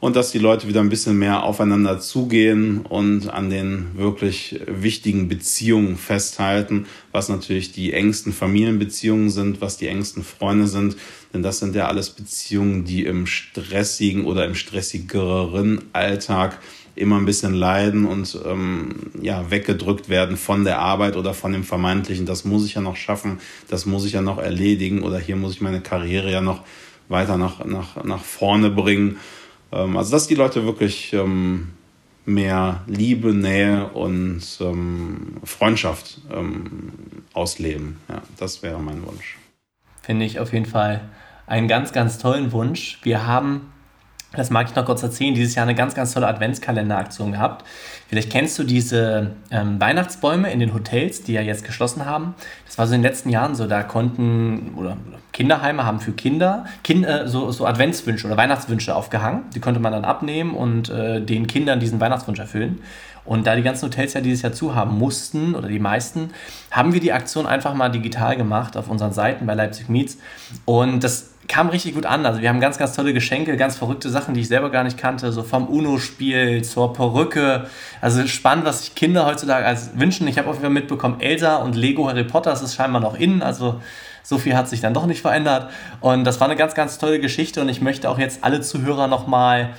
und 0.00 0.16
dass 0.16 0.32
die 0.32 0.38
Leute 0.38 0.66
wieder 0.66 0.80
ein 0.80 0.88
bisschen 0.88 1.18
mehr 1.18 1.44
aufeinander 1.44 2.00
zugehen 2.00 2.78
und 2.78 3.28
an 3.28 3.50
den 3.50 3.90
wirklich 3.94 4.58
wichtigen 4.66 5.28
Beziehungen 5.28 5.96
festhalten, 5.96 6.86
was 7.12 7.28
natürlich 7.28 7.72
die 7.72 7.92
engsten 7.92 8.32
Familienbeziehungen 8.32 9.30
sind, 9.30 9.60
was 9.60 9.76
die 9.76 9.88
engsten 9.88 10.24
Freunde 10.24 10.66
sind, 10.66 10.96
denn 11.34 11.42
das 11.42 11.58
sind 11.58 11.74
ja 11.74 11.86
alles 11.86 12.10
Beziehungen, 12.10 12.84
die 12.84 13.04
im 13.04 13.26
stressigen 13.26 14.24
oder 14.24 14.46
im 14.46 14.54
stressigeren 14.54 15.82
Alltag 15.92 16.58
immer 16.96 17.16
ein 17.16 17.26
bisschen 17.26 17.54
leiden 17.54 18.04
und 18.04 18.38
ähm, 18.44 18.94
ja 19.22 19.50
weggedrückt 19.50 20.08
werden 20.08 20.36
von 20.36 20.64
der 20.64 20.80
Arbeit 20.80 21.16
oder 21.16 21.34
von 21.34 21.52
dem 21.52 21.62
vermeintlichen, 21.62 22.26
das 22.26 22.44
muss 22.44 22.64
ich 22.64 22.74
ja 22.74 22.80
noch 22.80 22.96
schaffen, 22.96 23.38
das 23.68 23.86
muss 23.86 24.04
ich 24.06 24.12
ja 24.12 24.22
noch 24.22 24.38
erledigen 24.38 25.02
oder 25.02 25.18
hier 25.18 25.36
muss 25.36 25.52
ich 25.52 25.60
meine 25.60 25.80
Karriere 25.80 26.32
ja 26.32 26.40
noch 26.40 26.62
weiter 27.08 27.36
nach, 27.36 27.64
nach, 27.64 28.02
nach 28.04 28.22
vorne 28.22 28.70
bringen. 28.70 29.18
Ähm, 29.72 29.96
also, 29.96 30.12
dass 30.12 30.26
die 30.26 30.34
Leute 30.34 30.64
wirklich 30.64 31.12
ähm, 31.12 31.68
mehr 32.24 32.82
Liebe, 32.86 33.34
Nähe 33.34 33.88
und 33.88 34.42
ähm, 34.60 35.36
Freundschaft 35.44 36.20
ähm, 36.32 36.92
ausleben. 37.32 37.98
Ja, 38.08 38.22
das 38.38 38.62
wäre 38.62 38.80
mein 38.80 39.04
Wunsch. 39.06 39.38
Finde 40.02 40.24
ich 40.24 40.40
auf 40.40 40.52
jeden 40.52 40.66
Fall 40.66 41.08
einen 41.46 41.68
ganz, 41.68 41.92
ganz 41.92 42.18
tollen 42.18 42.52
Wunsch. 42.52 43.00
Wir 43.02 43.26
haben 43.26 43.72
das 44.32 44.50
mag 44.50 44.68
ich 44.68 44.76
noch 44.76 44.84
kurz 44.84 45.02
erzählen, 45.02 45.34
dieses 45.34 45.56
Jahr 45.56 45.66
eine 45.66 45.74
ganz, 45.74 45.94
ganz 45.94 46.14
tolle 46.14 46.28
Adventskalenderaktion 46.28 47.32
gehabt. 47.32 47.64
Vielleicht 48.08 48.30
kennst 48.30 48.58
du 48.58 48.64
diese 48.64 49.32
ähm, 49.50 49.80
Weihnachtsbäume 49.80 50.52
in 50.52 50.60
den 50.60 50.72
Hotels, 50.72 51.24
die 51.24 51.32
ja 51.32 51.40
jetzt 51.40 51.64
geschlossen 51.64 52.06
haben. 52.06 52.34
Das 52.64 52.78
war 52.78 52.86
so 52.86 52.94
in 52.94 53.02
den 53.02 53.10
letzten 53.10 53.30
Jahren 53.30 53.56
so, 53.56 53.66
da 53.66 53.82
konnten, 53.82 54.74
oder 54.76 54.96
Kinderheime 55.32 55.84
haben 55.84 55.98
für 55.98 56.12
Kinder 56.12 56.64
kind, 56.84 57.04
äh, 57.04 57.26
so, 57.26 57.50
so 57.50 57.66
Adventswünsche 57.66 58.28
oder 58.28 58.36
Weihnachtswünsche 58.36 58.94
aufgehangen. 58.94 59.42
Die 59.54 59.60
konnte 59.60 59.80
man 59.80 59.92
dann 59.92 60.04
abnehmen 60.04 60.54
und 60.54 60.90
äh, 60.90 61.20
den 61.20 61.48
Kindern 61.48 61.80
diesen 61.80 61.98
Weihnachtswunsch 61.98 62.38
erfüllen. 62.38 62.80
Und 63.24 63.46
da 63.46 63.54
die 63.54 63.62
ganzen 63.62 63.86
Hotels 63.86 64.14
ja 64.14 64.20
dieses 64.20 64.42
Jahr 64.42 64.52
zu 64.52 64.74
haben 64.74 64.96
mussten, 64.96 65.54
oder 65.54 65.68
die 65.68 65.78
meisten, 65.78 66.30
haben 66.70 66.92
wir 66.92 67.00
die 67.00 67.12
Aktion 67.12 67.46
einfach 67.46 67.74
mal 67.74 67.88
digital 67.88 68.36
gemacht 68.36 68.76
auf 68.76 68.88
unseren 68.88 69.12
Seiten 69.12 69.46
bei 69.46 69.54
Leipzig 69.54 69.88
Meets. 69.88 70.18
Und 70.64 71.04
das 71.04 71.29
kam 71.50 71.68
richtig 71.68 71.94
gut 71.94 72.06
an. 72.06 72.24
Also 72.24 72.40
wir 72.40 72.48
haben 72.48 72.60
ganz, 72.60 72.78
ganz 72.78 72.94
tolle 72.94 73.12
Geschenke, 73.12 73.56
ganz 73.56 73.76
verrückte 73.76 74.08
Sachen, 74.08 74.34
die 74.34 74.40
ich 74.40 74.48
selber 74.48 74.70
gar 74.70 74.84
nicht 74.84 74.96
kannte, 74.96 75.32
so 75.32 75.42
vom 75.42 75.66
UNO-Spiel 75.66 76.62
zur 76.62 76.92
Perücke. 76.92 77.66
Also 78.00 78.24
spannend, 78.28 78.64
was 78.64 78.82
sich 78.82 78.94
Kinder 78.94 79.26
heutzutage 79.26 79.66
als 79.66 79.90
wünschen. 79.98 80.28
Ich 80.28 80.38
habe 80.38 80.48
auf 80.48 80.54
jeden 80.54 80.62
Fall 80.62 80.70
mitbekommen, 80.70 81.20
Elsa 81.20 81.56
und 81.56 81.74
Lego 81.74 82.08
Harry 82.08 82.22
Potter, 82.22 82.50
das 82.50 82.62
ist 82.62 82.76
scheinbar 82.76 83.02
noch 83.02 83.18
innen. 83.18 83.42
Also 83.42 83.80
so 84.22 84.38
viel 84.38 84.56
hat 84.56 84.68
sich 84.68 84.80
dann 84.80 84.94
doch 84.94 85.06
nicht 85.06 85.22
verändert. 85.22 85.72
Und 86.00 86.22
das 86.22 86.38
war 86.38 86.46
eine 86.46 86.56
ganz, 86.56 86.74
ganz 86.74 86.98
tolle 86.98 87.18
Geschichte 87.18 87.60
und 87.60 87.68
ich 87.68 87.80
möchte 87.80 88.08
auch 88.08 88.18
jetzt 88.18 88.44
alle 88.44 88.60
Zuhörer 88.60 89.08
nochmal 89.08 89.70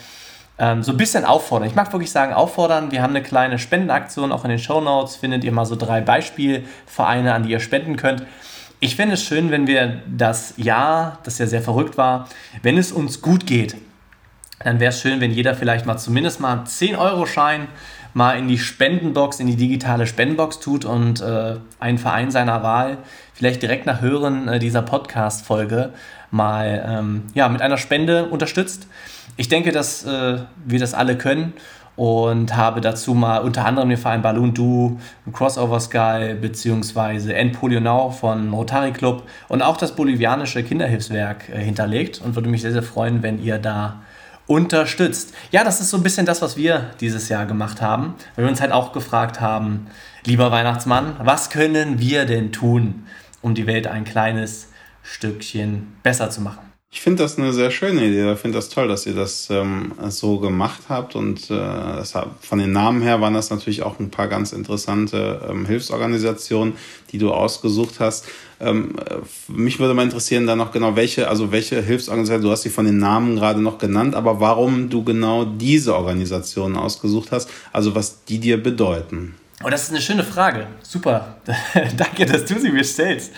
ähm, 0.60 0.84
so 0.84 0.92
ein 0.92 0.98
bisschen 0.98 1.24
auffordern. 1.24 1.70
Ich 1.70 1.76
mag 1.76 1.94
wirklich 1.94 2.12
sagen 2.12 2.34
auffordern. 2.34 2.92
Wir 2.92 3.02
haben 3.02 3.12
eine 3.12 3.24
kleine 3.24 3.58
Spendenaktion, 3.58 4.34
auch 4.34 4.44
in 4.44 4.50
den 4.50 4.60
Show 4.60 4.82
Notes 4.82 5.16
findet 5.16 5.46
ihr 5.46 5.54
mal 5.54 5.66
so 5.66 5.78
drei 5.78 6.02
Beispielvereine, 6.02 7.34
an 7.34 7.44
die 7.44 7.52
ihr 7.52 7.62
spenden 7.62 7.96
könnt. 7.96 8.24
Ich 8.84 8.96
fände 8.96 9.14
es 9.14 9.24
schön, 9.24 9.52
wenn 9.52 9.68
wir 9.68 10.02
das 10.08 10.56
Jahr, 10.58 11.20
das 11.24 11.38
ja 11.38 11.46
sehr 11.46 11.62
verrückt 11.62 12.00
war, 12.00 12.28
wenn 12.64 12.80
es 12.80 12.92
uns 12.92 13.22
gut 13.22 13.46
geht, 13.46 13.76
dann 14.64 14.80
wäre 14.80 14.90
es 14.90 15.00
schön, 15.00 15.22
wenn 15.22 15.30
jeder 15.30 15.54
vielleicht 15.54 15.86
mal 15.86 16.00
zumindest 16.00 16.40
mal 16.40 16.64
10-Euro-Schein 16.64 17.68
mal 18.16 18.40
in 18.40 18.48
die 18.48 18.58
Spendenbox, 18.58 19.40
in 19.40 19.46
die 19.46 19.56
digitale 19.56 20.08
Spendenbox 20.08 20.60
tut 20.62 20.84
und 20.84 21.22
äh, 21.22 21.58
einen 21.80 22.00
Verein 22.00 22.32
seiner 22.32 22.64
Wahl 22.64 22.98
vielleicht 23.36 23.62
direkt 23.62 23.86
nach 23.86 24.02
Hören 24.02 24.48
äh, 24.48 24.58
dieser 24.58 24.82
Podcast-Folge 24.82 25.94
mal 26.32 26.84
ähm, 26.88 27.24
ja, 27.36 27.50
mit 27.50 27.62
einer 27.62 27.78
Spende 27.78 28.26
unterstützt. 28.26 28.88
Ich 29.38 29.48
denke, 29.48 29.72
dass 29.72 30.06
äh, 30.06 30.40
wir 30.66 30.80
das 30.80 30.96
alle 30.96 31.20
können 31.20 31.54
und 31.96 32.56
habe 32.56 32.82
dazu 32.82 33.14
mal 33.14 33.40
unter 33.40 33.66
anderem 33.66 33.90
den 33.90 33.98
Verein 33.98 34.22
Balloon 34.22 34.54
Do, 34.54 35.00
Crossover 35.34 35.80
Sky 35.80 36.36
bzw. 36.40 37.34
Endpolio 37.34 37.80
Now 37.80 38.10
von 38.12 38.54
Rotary 38.54 38.92
Club 38.92 39.24
und 39.50 39.62
auch 39.62 39.78
das 39.78 39.96
bolivianische 39.96 40.64
Kinderhilfswerk 40.64 41.50
äh, 41.50 41.60
hinterlegt 41.60 42.22
und 42.24 42.36
würde 42.36 42.50
mich 42.50 42.62
sehr, 42.62 42.72
sehr 42.72 42.84
freuen, 42.84 43.24
wenn 43.24 43.44
ihr 43.44 43.60
da 43.60 44.02
unterstützt. 44.48 45.34
Ja, 45.52 45.64
das 45.64 45.80
ist 45.80 45.90
so 45.90 45.98
ein 45.98 46.04
bisschen 46.04 46.26
das, 46.26 46.42
was 46.42 46.58
wir 46.58 46.92
dieses 47.00 47.30
Jahr 47.30 47.46
gemacht 47.46 47.82
haben, 47.82 48.16
weil 48.36 48.46
wir 48.46 48.50
uns 48.50 48.62
halt 48.62 48.72
auch 48.72 48.92
gefragt 48.92 49.40
haben, 49.40 49.88
lieber 50.26 50.52
Weihnachtsmann, 50.52 51.16
was 51.20 51.50
können 51.50 52.00
wir 52.00 52.26
denn 52.26 52.52
tun, 52.52 53.06
um 53.42 53.56
die 53.56 53.68
Welt 53.68 53.88
ein 53.88 54.04
kleines 54.04 54.70
Stückchen 55.04 55.94
besser 56.04 56.30
zu 56.30 56.42
machen? 56.42 56.71
Ich 56.94 57.00
finde 57.00 57.24
das 57.24 57.38
eine 57.38 57.54
sehr 57.54 57.72
schöne 57.72 58.06
Idee. 58.06 58.34
Ich 58.34 58.40
finde 58.40 58.58
das 58.58 58.68
toll, 58.68 58.90
dass 58.90 59.06
ihr 59.06 59.16
das 59.16 59.50
ähm, 59.50 59.94
so 60.10 60.40
gemacht 60.40 60.82
habt. 60.90 61.16
Und 61.16 61.50
äh, 61.50 61.56
deshalb, 61.98 62.28
von 62.42 62.60
den 62.60 62.74
Namen 62.74 63.02
her 63.02 63.22
waren 63.22 63.34
das 63.34 63.50
natürlich 63.50 63.82
auch 63.82 63.98
ein 63.98 64.12
paar 64.12 64.28
ganz 64.28 64.52
interessante 64.52 65.42
ähm, 65.50 65.66
Hilfsorganisationen, 65.66 66.74
die 67.14 67.18
du 67.18 67.32
ausgesucht 67.32 68.02
hast. 68.02 68.26
Ähm, 68.60 68.96
äh, 69.10 69.20
mich 69.50 69.80
würde 69.80 69.94
mal 69.94 70.04
interessieren, 70.04 70.46
dann 70.46 70.58
noch 70.58 70.74
genau 70.74 70.98
welche, 70.98 71.30
also 71.30 71.54
welche 71.54 71.82
Hilfsorganisationen, 71.82 72.44
du 72.44 72.52
hast 72.52 72.64
sie 72.64 72.70
von 72.70 72.86
den 72.86 72.98
Namen 72.98 73.38
gerade 73.38 73.62
noch 73.62 73.78
genannt, 73.78 74.14
aber 74.14 74.42
warum 74.42 74.90
du 74.90 75.06
genau 75.06 75.46
diese 75.46 75.96
Organisationen 75.96 76.76
ausgesucht 76.76 77.32
hast, 77.32 77.50
also 77.72 77.96
was 77.96 78.26
die 78.26 78.40
dir 78.40 78.62
bedeuten. 78.62 79.36
Oh, 79.64 79.70
das 79.70 79.84
ist 79.84 79.92
eine 79.92 80.02
schöne 80.02 80.24
Frage. 80.24 80.66
Super. 80.82 81.36
Danke, 81.98 82.26
dass 82.26 82.46
du 82.46 82.60
sie 82.60 82.72
mir 82.72 82.84
stellst. 82.84 83.32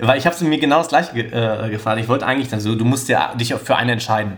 Weil 0.00 0.18
ich 0.18 0.26
habe 0.26 0.36
sie 0.36 0.44
mir 0.44 0.58
genau 0.58 0.78
das 0.78 0.88
gleiche 0.88 1.18
äh, 1.18 1.70
gefragt. 1.70 2.00
Ich 2.00 2.08
wollte 2.08 2.26
eigentlich 2.26 2.48
dann 2.48 2.60
so, 2.60 2.74
du 2.74 2.84
musst 2.84 3.08
ja 3.08 3.34
dich 3.34 3.54
für 3.54 3.76
eine 3.76 3.92
entscheiden. 3.92 4.36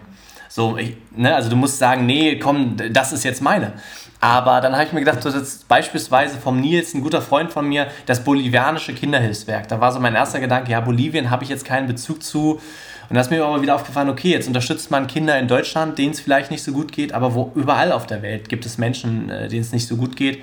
So, 0.48 0.76
ich, 0.76 0.96
ne, 1.16 1.35
also 1.35 1.50
du 1.50 1.57
musst 1.57 1.78
sagen, 1.78 2.07
nee, 2.07 2.38
komm, 2.38 2.76
das 2.90 3.12
ist 3.12 3.24
jetzt 3.24 3.42
meine. 3.42 3.72
Aber 4.20 4.61
dann 4.61 4.74
habe 4.74 4.85
ich 4.85 4.92
mir 4.92 5.00
gedacht, 5.00 5.24
das 5.24 5.35
ist 5.35 5.66
beispielsweise 5.66 6.38
vom 6.38 6.61
Nils, 6.61 6.94
ein 6.94 7.00
guter 7.00 7.22
Freund 7.22 7.50
von 7.50 7.66
mir, 7.66 7.88
das 8.07 8.22
bolivianische 8.22 8.92
Kinderhilfswerk. 8.92 9.66
Da 9.66 9.81
war 9.81 9.90
so 9.90 9.98
mein 9.98 10.14
erster 10.14 10.38
Gedanke, 10.38 10.70
ja, 10.70 10.81
Bolivien 10.81 11.31
habe 11.31 11.42
ich 11.42 11.50
jetzt 11.50 11.64
keinen 11.64 11.88
Bezug 11.88 12.22
zu. 12.22 12.61
Und 13.09 13.16
da 13.16 13.20
ist 13.20 13.31
mir 13.31 13.44
aber 13.44 13.62
wieder 13.62 13.74
aufgefallen, 13.74 14.11
okay, 14.11 14.31
jetzt 14.31 14.46
unterstützt 14.46 14.92
man 14.92 15.09
Kinder 15.09 15.37
in 15.38 15.48
Deutschland, 15.48 15.98
denen 15.98 16.12
es 16.12 16.20
vielleicht 16.20 16.52
nicht 16.52 16.62
so 16.62 16.70
gut 16.72 16.92
geht, 16.92 17.12
aber 17.12 17.35
wo 17.35 17.50
überall 17.57 17.90
auf 17.90 18.07
der 18.07 18.22
Welt 18.22 18.48
gibt 18.48 18.64
es 18.64 18.78
Menschen, 18.78 19.28
äh, 19.28 19.48
denen 19.48 19.62
es 19.62 19.72
nicht 19.72 19.88
so 19.88 19.96
gut 19.96 20.14
geht 20.14 20.38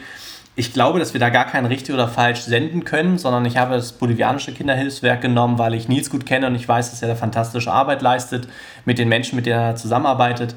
ich 0.59 0.73
glaube, 0.73 0.99
dass 0.99 1.13
wir 1.13 1.21
da 1.21 1.29
gar 1.29 1.45
kein 1.45 1.65
richtig 1.65 1.95
oder 1.95 2.09
falsch 2.09 2.41
senden 2.41 2.83
können, 2.83 3.17
sondern 3.17 3.45
ich 3.45 3.55
habe 3.55 3.75
das 3.75 3.93
bolivianische 3.93 4.51
Kinderhilfswerk 4.51 5.21
genommen, 5.21 5.57
weil 5.57 5.73
ich 5.73 5.87
Nils 5.87 6.09
gut 6.09 6.25
kenne 6.25 6.47
und 6.47 6.55
ich 6.55 6.67
weiß, 6.67 6.91
dass 6.91 7.01
er 7.01 7.07
da 7.07 7.15
fantastische 7.15 7.71
Arbeit 7.71 8.01
leistet 8.01 8.45
mit 8.83 8.99
den 8.99 9.07
Menschen, 9.07 9.37
mit 9.37 9.45
denen 9.45 9.57
er 9.57 9.75
zusammenarbeitet. 9.77 10.55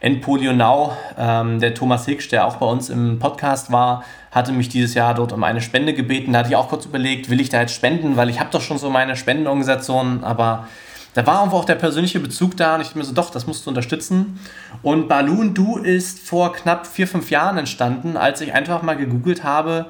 Endpolio 0.00 0.54
Now, 0.54 0.96
ähm, 1.18 1.60
der 1.60 1.74
Thomas 1.74 2.06
Hicks, 2.06 2.28
der 2.28 2.46
auch 2.46 2.56
bei 2.56 2.66
uns 2.66 2.88
im 2.88 3.18
Podcast 3.18 3.70
war, 3.70 4.04
hatte 4.30 4.52
mich 4.52 4.70
dieses 4.70 4.94
Jahr 4.94 5.12
dort 5.12 5.34
um 5.34 5.44
eine 5.44 5.60
Spende 5.60 5.92
gebeten. 5.92 6.32
Da 6.32 6.38
hatte 6.38 6.48
ich 6.48 6.56
auch 6.56 6.70
kurz 6.70 6.86
überlegt, 6.86 7.28
will 7.28 7.38
ich 7.38 7.50
da 7.50 7.60
jetzt 7.60 7.74
spenden, 7.74 8.16
weil 8.16 8.30
ich 8.30 8.40
habe 8.40 8.48
doch 8.50 8.62
schon 8.62 8.78
so 8.78 8.88
meine 8.88 9.16
Spendenorganisation, 9.16 10.24
aber 10.24 10.66
da 11.14 11.26
war 11.26 11.42
einfach 11.42 11.58
auch 11.58 11.64
der 11.64 11.74
persönliche 11.74 12.20
Bezug 12.20 12.56
da 12.56 12.76
und 12.76 12.80
ich 12.80 12.94
mir 12.94 13.04
so, 13.04 13.12
doch, 13.12 13.30
das 13.30 13.46
musst 13.46 13.66
du 13.66 13.70
unterstützen. 13.70 14.40
Und 14.82 15.08
Balloon 15.08 15.52
Do 15.52 15.76
ist 15.76 16.20
vor 16.20 16.54
knapp 16.54 16.86
vier, 16.86 17.06
fünf 17.06 17.30
Jahren 17.30 17.58
entstanden, 17.58 18.16
als 18.16 18.40
ich 18.40 18.54
einfach 18.54 18.82
mal 18.82 18.96
gegoogelt 18.96 19.44
habe, 19.44 19.86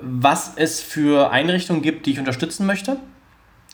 was 0.00 0.52
es 0.56 0.80
für 0.80 1.30
Einrichtungen 1.30 1.82
gibt, 1.82 2.06
die 2.06 2.12
ich 2.12 2.18
unterstützen 2.18 2.66
möchte. 2.66 2.96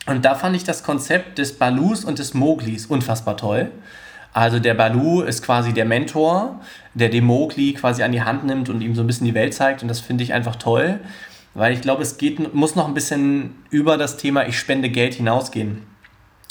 Und 0.07 0.25
da 0.25 0.35
fand 0.35 0.57
ich 0.57 0.65
das 0.65 0.83
Konzept 0.83 1.39
des 1.39 1.57
Balus 1.59 2.05
und 2.05 2.19
des 2.19 2.35
Moglis 2.35 2.87
unfassbar 2.87 3.37
toll. 3.37 3.71
Also 4.33 4.59
der 4.59 4.75
Balu 4.75 5.23
ist 5.23 5.43
quasi 5.43 5.73
der 5.73 5.85
Mentor, 5.85 6.61
der 6.95 7.09
den 7.09 7.25
Mowgli 7.25 7.75
quasi 7.75 8.03
an 8.03 8.13
die 8.13 8.23
Hand 8.23 8.45
nimmt 8.45 8.69
und 8.69 8.81
ihm 8.81 8.95
so 8.95 9.03
ein 9.03 9.07
bisschen 9.07 9.27
die 9.27 9.35
Welt 9.35 9.55
zeigt. 9.55 9.83
Und 9.83 9.89
das 9.89 10.01
finde 10.01 10.25
ich 10.25 10.33
einfach 10.33 10.57
toll, 10.57 11.01
weil 11.55 11.73
ich 11.73 11.81
glaube, 11.81 12.03
es 12.03 12.17
geht, 12.17 12.55
muss 12.55 12.75
noch 12.75 12.89
ein 12.89 12.95
bisschen 12.95 13.55
über 13.71 13.97
das 13.97 14.17
Thema 14.17 14.47
Ich 14.47 14.59
spende 14.59 14.89
Geld 14.89 15.15
hinausgehen 15.15 15.90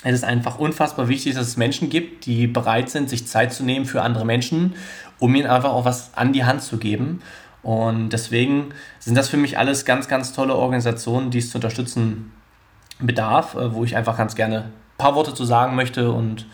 es 0.03 0.15
ist 0.15 0.23
einfach 0.23 0.59
unfassbar 0.59 1.09
wichtig, 1.09 1.35
dass 1.35 1.47
es 1.47 1.57
Menschen 1.57 1.89
gibt, 1.89 2.25
die 2.25 2.47
bereit 2.47 2.89
sind, 2.89 3.09
sich 3.09 3.27
Zeit 3.27 3.53
zu 3.53 3.63
nehmen 3.63 3.85
für 3.85 4.01
andere 4.01 4.25
Menschen, 4.25 4.75
um 5.19 5.35
ihnen 5.35 5.47
einfach 5.47 5.71
auch 5.71 5.85
was 5.85 6.11
an 6.15 6.31
die 6.31 6.45
Hand 6.45 6.61
zu 6.61 6.77
geben. 6.77 7.21
Und 7.63 8.09
deswegen 8.09 8.69
sind 8.99 9.15
das 9.15 9.27
für 9.27 9.35
mich 9.35 9.57
alles 9.57 9.83
ganz, 9.83 10.07
ganz 10.07 10.31
tolle 10.31 10.55
Organisationen, 10.55 11.31
die 11.31 11.39
es 11.39 11.49
zu 11.49 11.57
unterstützen 11.57 12.31
bedarf, 12.99 13.55
äh, 13.55 13.73
wo 13.73 13.83
ich 13.83 13.97
einfach 13.97 14.17
ganz 14.17 14.35
gerne 14.35 14.57
ein 14.57 14.73
paar 14.97 15.15
Worte 15.15 15.33
zu 15.33 15.43
sagen 15.43 15.75
möchte 15.75 16.11
und 16.11 16.45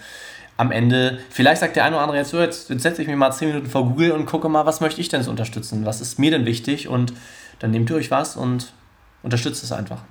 am 0.58 0.72
Ende, 0.72 1.20
vielleicht 1.30 1.60
sagt 1.60 1.76
der 1.76 1.84
eine 1.84 1.98
oder 1.98 2.04
andere 2.04 2.20
jetzt 2.20 2.30
so, 2.30 2.40
jetzt, 2.40 2.68
setze 2.68 3.02
ich 3.02 3.08
mich 3.08 3.18
mal 3.18 3.32
10 3.32 3.50
Minuten 3.50 3.70
vor 3.70 3.86
Google 3.86 4.12
und 4.12 4.26
gucke 4.26 4.48
mal, 4.48 4.66
was 4.66 4.80
möchte 4.80 5.02
ich 5.02 5.10
denn 5.10 5.22
so 5.22 5.30
unterstützen? 5.30 5.86
Was 5.86 6.00
ist 6.00 6.18
mir 6.18 6.32
denn 6.32 6.46
wichtig? 6.46 6.88
Und 6.88 7.14
dann 7.60 7.72
nehmt 7.72 7.90
ihr 7.90 7.98
euch 7.98 8.10
was 8.10 8.38
und 8.38 8.72
unterstützt 9.22 9.64
es 9.64 9.74
einfach. 9.74 10.04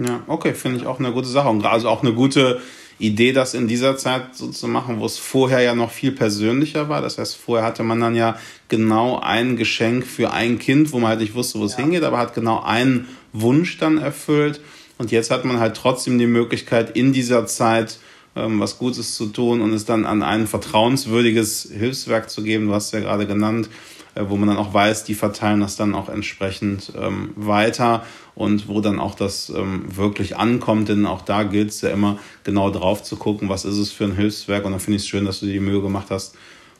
Ja, 0.00 0.22
okay, 0.26 0.54
finde 0.54 0.78
ich 0.78 0.86
auch 0.86 0.98
eine 0.98 1.12
gute 1.12 1.28
Sache. 1.28 1.48
Und 1.48 1.64
also 1.64 1.88
auch 1.88 2.02
eine 2.02 2.14
gute 2.14 2.60
Idee, 2.98 3.32
das 3.32 3.54
in 3.54 3.68
dieser 3.68 3.96
Zeit 3.96 4.34
so 4.34 4.48
zu 4.48 4.66
machen, 4.66 4.98
wo 4.98 5.06
es 5.06 5.18
vorher 5.18 5.60
ja 5.60 5.74
noch 5.74 5.90
viel 5.90 6.12
persönlicher 6.12 6.88
war. 6.88 7.02
Das 7.02 7.18
heißt, 7.18 7.36
vorher 7.36 7.66
hatte 7.66 7.82
man 7.82 8.00
dann 8.00 8.14
ja 8.14 8.38
genau 8.68 9.18
ein 9.20 9.56
Geschenk 9.56 10.06
für 10.06 10.32
ein 10.32 10.58
Kind, 10.58 10.92
wo 10.92 10.98
man 10.98 11.10
halt 11.10 11.20
nicht 11.20 11.34
wusste, 11.34 11.58
wo 11.58 11.64
es 11.64 11.72
ja. 11.72 11.78
hingeht, 11.78 12.02
aber 12.02 12.18
hat 12.18 12.34
genau 12.34 12.62
einen 12.62 13.08
Wunsch 13.32 13.78
dann 13.78 13.98
erfüllt. 13.98 14.60
Und 14.98 15.10
jetzt 15.10 15.30
hat 15.30 15.44
man 15.44 15.60
halt 15.60 15.76
trotzdem 15.76 16.18
die 16.18 16.26
Möglichkeit, 16.26 16.96
in 16.96 17.12
dieser 17.12 17.46
Zeit 17.46 17.98
ähm, 18.36 18.60
was 18.60 18.78
Gutes 18.78 19.16
zu 19.16 19.26
tun 19.26 19.60
und 19.60 19.72
es 19.72 19.84
dann 19.84 20.06
an 20.06 20.22
ein 20.22 20.46
vertrauenswürdiges 20.46 21.70
Hilfswerk 21.76 22.30
zu 22.30 22.42
geben. 22.42 22.66
Du 22.66 22.74
hast 22.74 22.86
es 22.86 22.92
ja 22.92 23.00
gerade 23.00 23.26
genannt 23.26 23.68
wo 24.14 24.36
man 24.36 24.48
dann 24.48 24.56
auch 24.58 24.74
weiß, 24.74 25.04
die 25.04 25.14
verteilen 25.14 25.60
das 25.60 25.76
dann 25.76 25.94
auch 25.94 26.08
entsprechend 26.08 26.92
ähm, 27.00 27.32
weiter 27.36 28.04
und 28.34 28.68
wo 28.68 28.80
dann 28.80 28.98
auch 28.98 29.14
das 29.14 29.50
ähm, 29.50 29.84
wirklich 29.96 30.36
ankommt, 30.36 30.88
denn 30.88 31.06
auch 31.06 31.22
da 31.22 31.42
gilt 31.42 31.70
es 31.70 31.80
ja 31.80 31.90
immer 31.90 32.18
genau 32.44 32.70
drauf 32.70 33.02
zu 33.02 33.16
gucken, 33.16 33.48
was 33.48 33.64
ist 33.64 33.76
es 33.76 33.92
für 33.92 34.04
ein 34.04 34.16
Hilfswerk 34.16 34.64
und 34.64 34.72
dann 34.72 34.80
finde 34.80 34.96
ich 34.96 35.02
es 35.02 35.08
schön, 35.08 35.24
dass 35.24 35.40
du 35.40 35.46
dir 35.46 35.52
die 35.52 35.60
Mühe 35.60 35.80
gemacht 35.80 36.08
hast, 36.10 36.34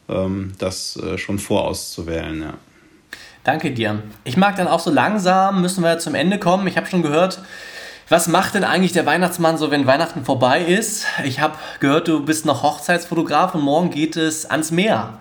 ähm, 0.08 0.52
das 0.58 0.96
äh, 0.96 1.18
schon 1.18 1.38
vorauszuwählen, 1.38 2.40
ja. 2.40 2.54
Danke 3.42 3.70
dir. 3.70 4.02
Ich 4.24 4.36
mag 4.36 4.56
dann 4.56 4.68
auch 4.68 4.80
so 4.80 4.90
langsam, 4.90 5.62
müssen 5.62 5.82
wir 5.82 5.98
zum 5.98 6.14
Ende 6.14 6.38
kommen. 6.38 6.66
Ich 6.66 6.76
habe 6.76 6.86
schon 6.86 7.00
gehört, 7.00 7.40
was 8.10 8.28
macht 8.28 8.54
denn 8.54 8.64
eigentlich 8.64 8.92
der 8.92 9.06
Weihnachtsmann 9.06 9.56
so, 9.56 9.70
wenn 9.70 9.86
Weihnachten 9.86 10.24
vorbei 10.24 10.62
ist? 10.62 11.06
Ich 11.24 11.40
habe 11.40 11.54
gehört, 11.78 12.08
du 12.08 12.24
bist 12.24 12.44
noch 12.44 12.62
Hochzeitsfotograf 12.62 13.54
und 13.54 13.62
morgen 13.62 13.90
geht 13.90 14.16
es 14.16 14.50
ans 14.50 14.72
Meer. 14.72 15.20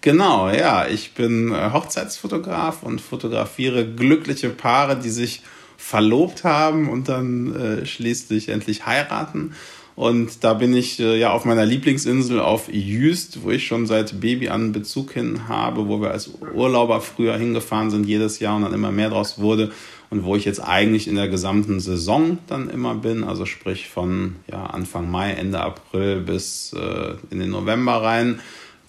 Genau, 0.00 0.48
ja. 0.48 0.86
Ich 0.86 1.12
bin 1.12 1.52
äh, 1.52 1.72
Hochzeitsfotograf 1.72 2.82
und 2.82 3.00
fotografiere 3.00 3.86
glückliche 3.86 4.48
Paare, 4.48 4.96
die 4.96 5.10
sich 5.10 5.42
verlobt 5.76 6.44
haben 6.44 6.88
und 6.88 7.08
dann 7.08 7.54
äh, 7.54 7.86
schließlich 7.86 8.48
endlich 8.48 8.86
heiraten. 8.86 9.52
Und 9.96 10.44
da 10.44 10.54
bin 10.54 10.74
ich 10.74 11.00
äh, 11.00 11.18
ja 11.18 11.32
auf 11.32 11.44
meiner 11.44 11.66
Lieblingsinsel 11.66 12.40
auf 12.40 12.72
Jüst, 12.72 13.42
wo 13.42 13.50
ich 13.50 13.66
schon 13.66 13.86
seit 13.86 14.20
Baby 14.20 14.48
an 14.48 14.72
Bezug 14.72 15.12
hin 15.12 15.48
habe, 15.48 15.88
wo 15.88 16.00
wir 16.00 16.10
als 16.10 16.30
Urlauber 16.54 17.02
früher 17.02 17.36
hingefahren 17.36 17.90
sind 17.90 18.06
jedes 18.06 18.38
Jahr 18.38 18.56
und 18.56 18.62
dann 18.62 18.72
immer 18.72 18.92
mehr 18.92 19.10
draus 19.10 19.38
wurde 19.38 19.72
und 20.08 20.24
wo 20.24 20.36
ich 20.36 20.46
jetzt 20.46 20.60
eigentlich 20.60 21.06
in 21.08 21.16
der 21.16 21.28
gesamten 21.28 21.80
Saison 21.80 22.38
dann 22.46 22.70
immer 22.70 22.94
bin, 22.94 23.24
also 23.24 23.44
sprich 23.44 23.88
von 23.88 24.36
ja, 24.50 24.64
Anfang 24.64 25.10
Mai, 25.10 25.32
Ende 25.32 25.60
April 25.60 26.20
bis 26.20 26.72
äh, 26.72 27.14
in 27.30 27.40
den 27.40 27.50
November 27.50 28.02
rein 28.02 28.40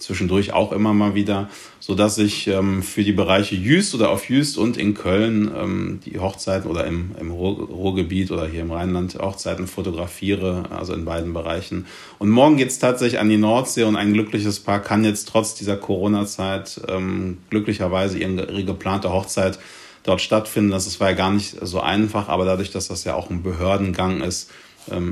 zwischendurch 0.02 0.52
auch 0.52 0.72
immer 0.72 0.92
mal 0.92 1.14
wieder, 1.14 1.48
so 1.80 1.94
dass 1.94 2.18
ich 2.18 2.46
ähm, 2.48 2.82
für 2.82 3.04
die 3.04 3.12
Bereiche 3.12 3.54
Jüst 3.54 3.94
oder 3.94 4.10
auf 4.10 4.28
Jüst 4.28 4.58
und 4.58 4.76
in 4.76 4.94
Köln 4.94 5.50
ähm, 5.56 6.00
die 6.04 6.18
Hochzeiten 6.18 6.70
oder 6.70 6.86
im, 6.86 7.12
im 7.18 7.30
Ruhr, 7.30 7.68
Ruhrgebiet 7.68 8.30
oder 8.30 8.46
hier 8.46 8.62
im 8.62 8.70
Rheinland 8.70 9.18
Hochzeiten 9.18 9.66
fotografiere, 9.66 10.64
also 10.70 10.94
in 10.94 11.04
beiden 11.04 11.32
Bereichen. 11.32 11.86
Und 12.18 12.30
morgen 12.30 12.56
geht's 12.56 12.78
tatsächlich 12.78 13.20
an 13.20 13.28
die 13.28 13.38
Nordsee 13.38 13.84
und 13.84 13.96
ein 13.96 14.12
glückliches 14.12 14.60
Paar 14.60 14.80
kann 14.80 15.04
jetzt 15.04 15.28
trotz 15.28 15.54
dieser 15.54 15.76
Corona-Zeit 15.76 16.80
ähm, 16.88 17.38
glücklicherweise 17.50 18.18
ihre, 18.18 18.64
geplante 18.64 19.12
Hochzeit 19.12 19.58
dort 20.02 20.20
stattfinden. 20.20 20.70
Das 20.70 21.00
war 21.00 21.10
ja 21.10 21.16
gar 21.16 21.30
nicht 21.30 21.56
so 21.60 21.80
einfach, 21.80 22.28
aber 22.28 22.44
dadurch, 22.44 22.70
dass 22.70 22.88
das 22.88 23.04
ja 23.04 23.14
auch 23.14 23.30
ein 23.30 23.42
Behördengang 23.42 24.20
ist, 24.20 24.50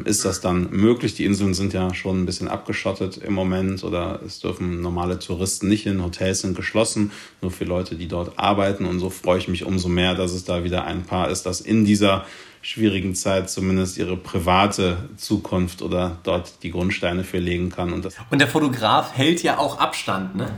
ist 0.04 0.24
das 0.24 0.40
dann 0.40 0.70
möglich. 0.70 1.14
Die 1.14 1.24
Inseln 1.24 1.54
sind 1.54 1.72
ja 1.72 1.94
schon 1.94 2.22
ein 2.22 2.26
bisschen 2.26 2.48
abgeschottet 2.48 3.18
im 3.18 3.34
Moment 3.34 3.84
oder 3.84 4.20
es 4.26 4.40
dürfen 4.40 4.80
normale 4.80 5.18
Touristen 5.18 5.68
nicht 5.68 5.84
hin. 5.84 6.02
Hotels 6.02 6.40
sind 6.40 6.56
geschlossen, 6.56 7.12
nur 7.40 7.50
für 7.50 7.64
Leute, 7.64 7.94
die 7.94 8.08
dort 8.08 8.38
arbeiten. 8.38 8.84
Und 8.84 8.98
so 8.98 9.10
freue 9.10 9.38
ich 9.38 9.48
mich 9.48 9.64
umso 9.64 9.88
mehr, 9.88 10.14
dass 10.14 10.32
es 10.32 10.44
da 10.44 10.64
wieder 10.64 10.84
ein 10.84 11.04
Paar 11.04 11.30
ist, 11.30 11.44
das 11.44 11.60
in 11.60 11.84
dieser 11.84 12.24
schwierigen 12.62 13.14
Zeit 13.14 13.48
zumindest 13.48 13.96
ihre 13.96 14.16
private 14.16 15.08
Zukunft 15.16 15.82
oder 15.82 16.18
dort 16.24 16.62
die 16.62 16.70
Grundsteine 16.70 17.24
für 17.24 17.38
legen 17.38 17.70
kann. 17.70 17.92
Und, 17.92 18.08
und 18.30 18.38
der 18.38 18.48
Fotograf 18.48 19.16
hält 19.16 19.42
ja 19.42 19.58
auch 19.58 19.78
Abstand, 19.78 20.36
ne? 20.36 20.50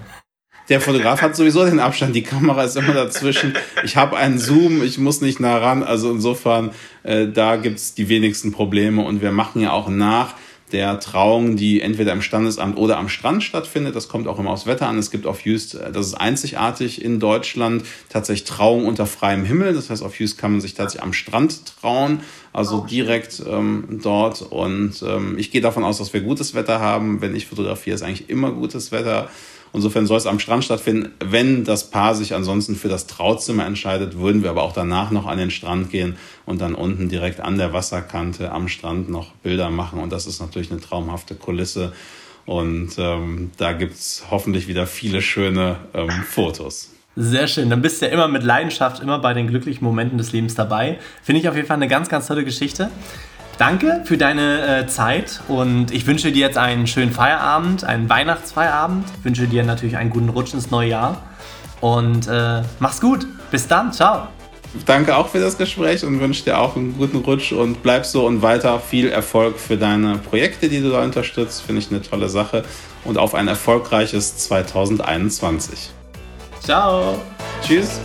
Der 0.73 0.81
Fotograf 0.81 1.21
hat 1.21 1.37
sowieso 1.37 1.67
den 1.67 1.81
Abstand, 1.81 2.17
die 2.17 2.23
Kamera 2.23 2.65
ist 2.65 2.79
immer 2.79 2.95
dazwischen. 2.95 3.53
Ich 3.85 3.99
habe 3.99 4.17
einen 4.17 4.39
Zoom, 4.39 4.83
ich 4.83 4.97
muss 4.97 5.21
nicht 5.21 5.39
nah 5.39 5.59
ran. 5.59 5.83
Also 5.83 6.11
insofern, 6.11 6.71
äh, 7.03 7.27
da 7.29 7.57
gibt's 7.57 7.93
die 7.93 8.09
wenigsten 8.09 8.53
Probleme. 8.53 9.05
Und 9.05 9.21
wir 9.21 9.33
machen 9.33 9.61
ja 9.61 9.73
auch 9.73 9.91
nach 9.91 10.35
der 10.73 10.99
Trauung, 10.99 11.57
die 11.57 11.83
entweder 11.83 12.15
im 12.15 12.23
Standesamt 12.23 12.79
oder 12.79 12.97
am 12.97 13.11
Strand 13.11 13.43
stattfindet. 13.43 13.95
Das 13.95 14.09
kommt 14.09 14.27
auch 14.27 14.39
immer 14.39 14.49
aufs 14.49 14.65
Wetter 14.65 14.89
an. 14.89 14.97
Es 14.97 15.11
gibt 15.11 15.27
auf 15.27 15.43
Jüst, 15.45 15.75
äh, 15.75 15.93
das 15.93 16.07
ist 16.07 16.15
einzigartig 16.15 17.05
in 17.05 17.21
Deutschland, 17.21 17.85
tatsächlich 18.09 18.49
Trauung 18.49 18.87
unter 18.87 19.05
freiem 19.05 19.45
Himmel. 19.45 19.75
Das 19.75 19.91
heißt, 19.91 20.03
auf 20.03 20.19
Jüst 20.19 20.39
kann 20.39 20.53
man 20.53 20.63
sich 20.63 20.73
tatsächlich 20.73 21.03
am 21.03 21.13
Strand 21.13 21.67
trauen, 21.83 22.21
also 22.55 22.85
oh, 22.85 22.87
direkt 22.87 23.43
ähm, 23.47 24.01
dort. 24.03 24.41
Und 24.41 25.03
ähm, 25.07 25.37
ich 25.37 25.51
gehe 25.51 25.61
davon 25.61 25.85
aus, 25.85 25.99
dass 25.99 26.15
wir 26.15 26.23
gutes 26.23 26.55
Wetter 26.55 26.81
haben. 26.81 27.21
Wenn 27.21 27.37
ich 27.37 27.47
fotografiere, 27.47 27.95
ist 27.95 28.03
eigentlich 28.03 28.31
immer 28.31 28.53
gutes 28.53 28.91
Wetter. 28.91 29.29
Insofern 29.75 30.07
soll 30.07 30.19
es 30.19 30.27
am 30.27 30.39
Strand 30.39 30.65
stattfinden. 30.65 31.13
Wenn 31.25 31.65
das 31.65 31.91
Paar 31.91 32.15
sich 32.15 32.35
ansonsten 32.35 32.77
für 32.77 32.89
das 32.89 33.07
Trauzimmer 33.07 33.65
entscheidet, 33.65 34.19
würden 34.19 34.43
wir 34.43 34.51
aber 34.51 34.63
auch 34.63 34.73
danach 34.75 35.11
noch 35.11 35.27
an 35.27 35.39
den 35.39 35.51
Strand 35.51 35.91
gehen 35.91 36.17
und 36.45 36.61
dann 36.61 36.75
unten 36.75 37.09
direkt 37.09 37.41
an 37.41 37.57
der 37.57 37.73
Wasserkante 37.73 38.53
am 38.53 38.69
Strand 38.69 39.09
noch 39.09 39.33
Bilder 39.37 39.71
machen. 39.71 39.99
Und 39.99 40.13
das 40.13 40.27
ist 40.27 40.41
natürlich 40.41 40.71
eine 40.71 40.81
traumhafte 40.81 41.35
Kulisse. 41.35 41.93
Und 42.45 42.91
ähm, 42.99 43.51
da 43.57 43.73
gibt's 43.73 44.25
hoffentlich 44.31 44.69
wieder 44.69 44.87
viele 44.87 45.23
schöne 45.23 45.77
ähm, 45.95 46.11
Fotos. 46.11 46.91
Sehr 47.15 47.47
schön. 47.47 47.69
Dann 47.69 47.83
bist 47.83 48.01
du 48.01 48.07
ja 48.07 48.13
immer 48.13 48.27
mit 48.27 48.43
Leidenschaft, 48.43 49.03
immer 49.03 49.19
bei 49.19 49.35
den 49.35 49.47
glücklichen 49.47 49.85
Momenten 49.85 50.17
des 50.17 50.33
Lebens 50.33 50.55
dabei. 50.55 50.99
Finde 51.23 51.41
ich 51.41 51.49
auf 51.49 51.55
jeden 51.55 51.69
Fall 51.69 51.77
eine 51.77 51.89
ganz, 51.89 52.09
ganz 52.09 52.27
tolle 52.27 52.45
Geschichte. 52.45 52.91
Danke 53.63 54.03
für 54.05 54.19
deine 54.19 54.81
äh, 54.81 54.87
Zeit 54.89 55.41
und 55.47 55.93
ich 55.93 56.05
wünsche 56.09 56.33
dir 56.33 56.41
jetzt 56.41 56.59
einen 56.59 56.89
schönen 56.89 57.13
Feierabend, 57.13 57.85
einen 57.85 58.11
Weihnachtsfeierabend. 58.11 59.05
Ich 59.21 59.25
wünsche 59.25 59.47
dir 59.47 59.63
natürlich 59.63 59.97
einen 59.97 60.11
guten 60.11 60.31
Rutsch 60.31 60.53
ins 60.53 60.73
neue 60.73 60.89
Jahr 60.89 61.23
und 61.81 62.27
äh, 62.27 62.63
mach's 62.81 63.01
gut. 63.01 63.25
Bis 63.53 63.69
dann. 63.69 63.93
Ciao. 63.93 64.27
Danke 64.85 65.15
auch 65.15 65.29
für 65.29 65.39
das 65.39 65.59
Gespräch 65.59 66.05
und 66.05 66.19
wünsche 66.19 66.43
dir 66.43 66.59
auch 66.59 66.75
einen 66.75 66.99
guten 66.99 67.19
Rutsch 67.19 67.53
und 67.53 67.85
bleib 67.85 68.05
so 68.05 68.27
und 68.27 68.43
weiter 68.43 68.81
viel 68.81 69.09
Erfolg 69.09 69.57
für 69.61 69.77
deine 69.77 70.19
Projekte, 70.19 70.69
die 70.69 70.81
du 70.81 70.91
da 70.91 71.05
unterstützt. 71.05 71.63
Finde 71.63 71.83
ich 71.83 71.91
eine 71.93 72.03
tolle 72.03 72.29
Sache 72.29 72.65
und 73.05 73.17
auf 73.17 73.33
ein 73.33 73.47
erfolgreiches 73.47 74.39
2021. 74.39 75.93
Ciao. 76.61 77.17
Tschüss. 77.65 78.01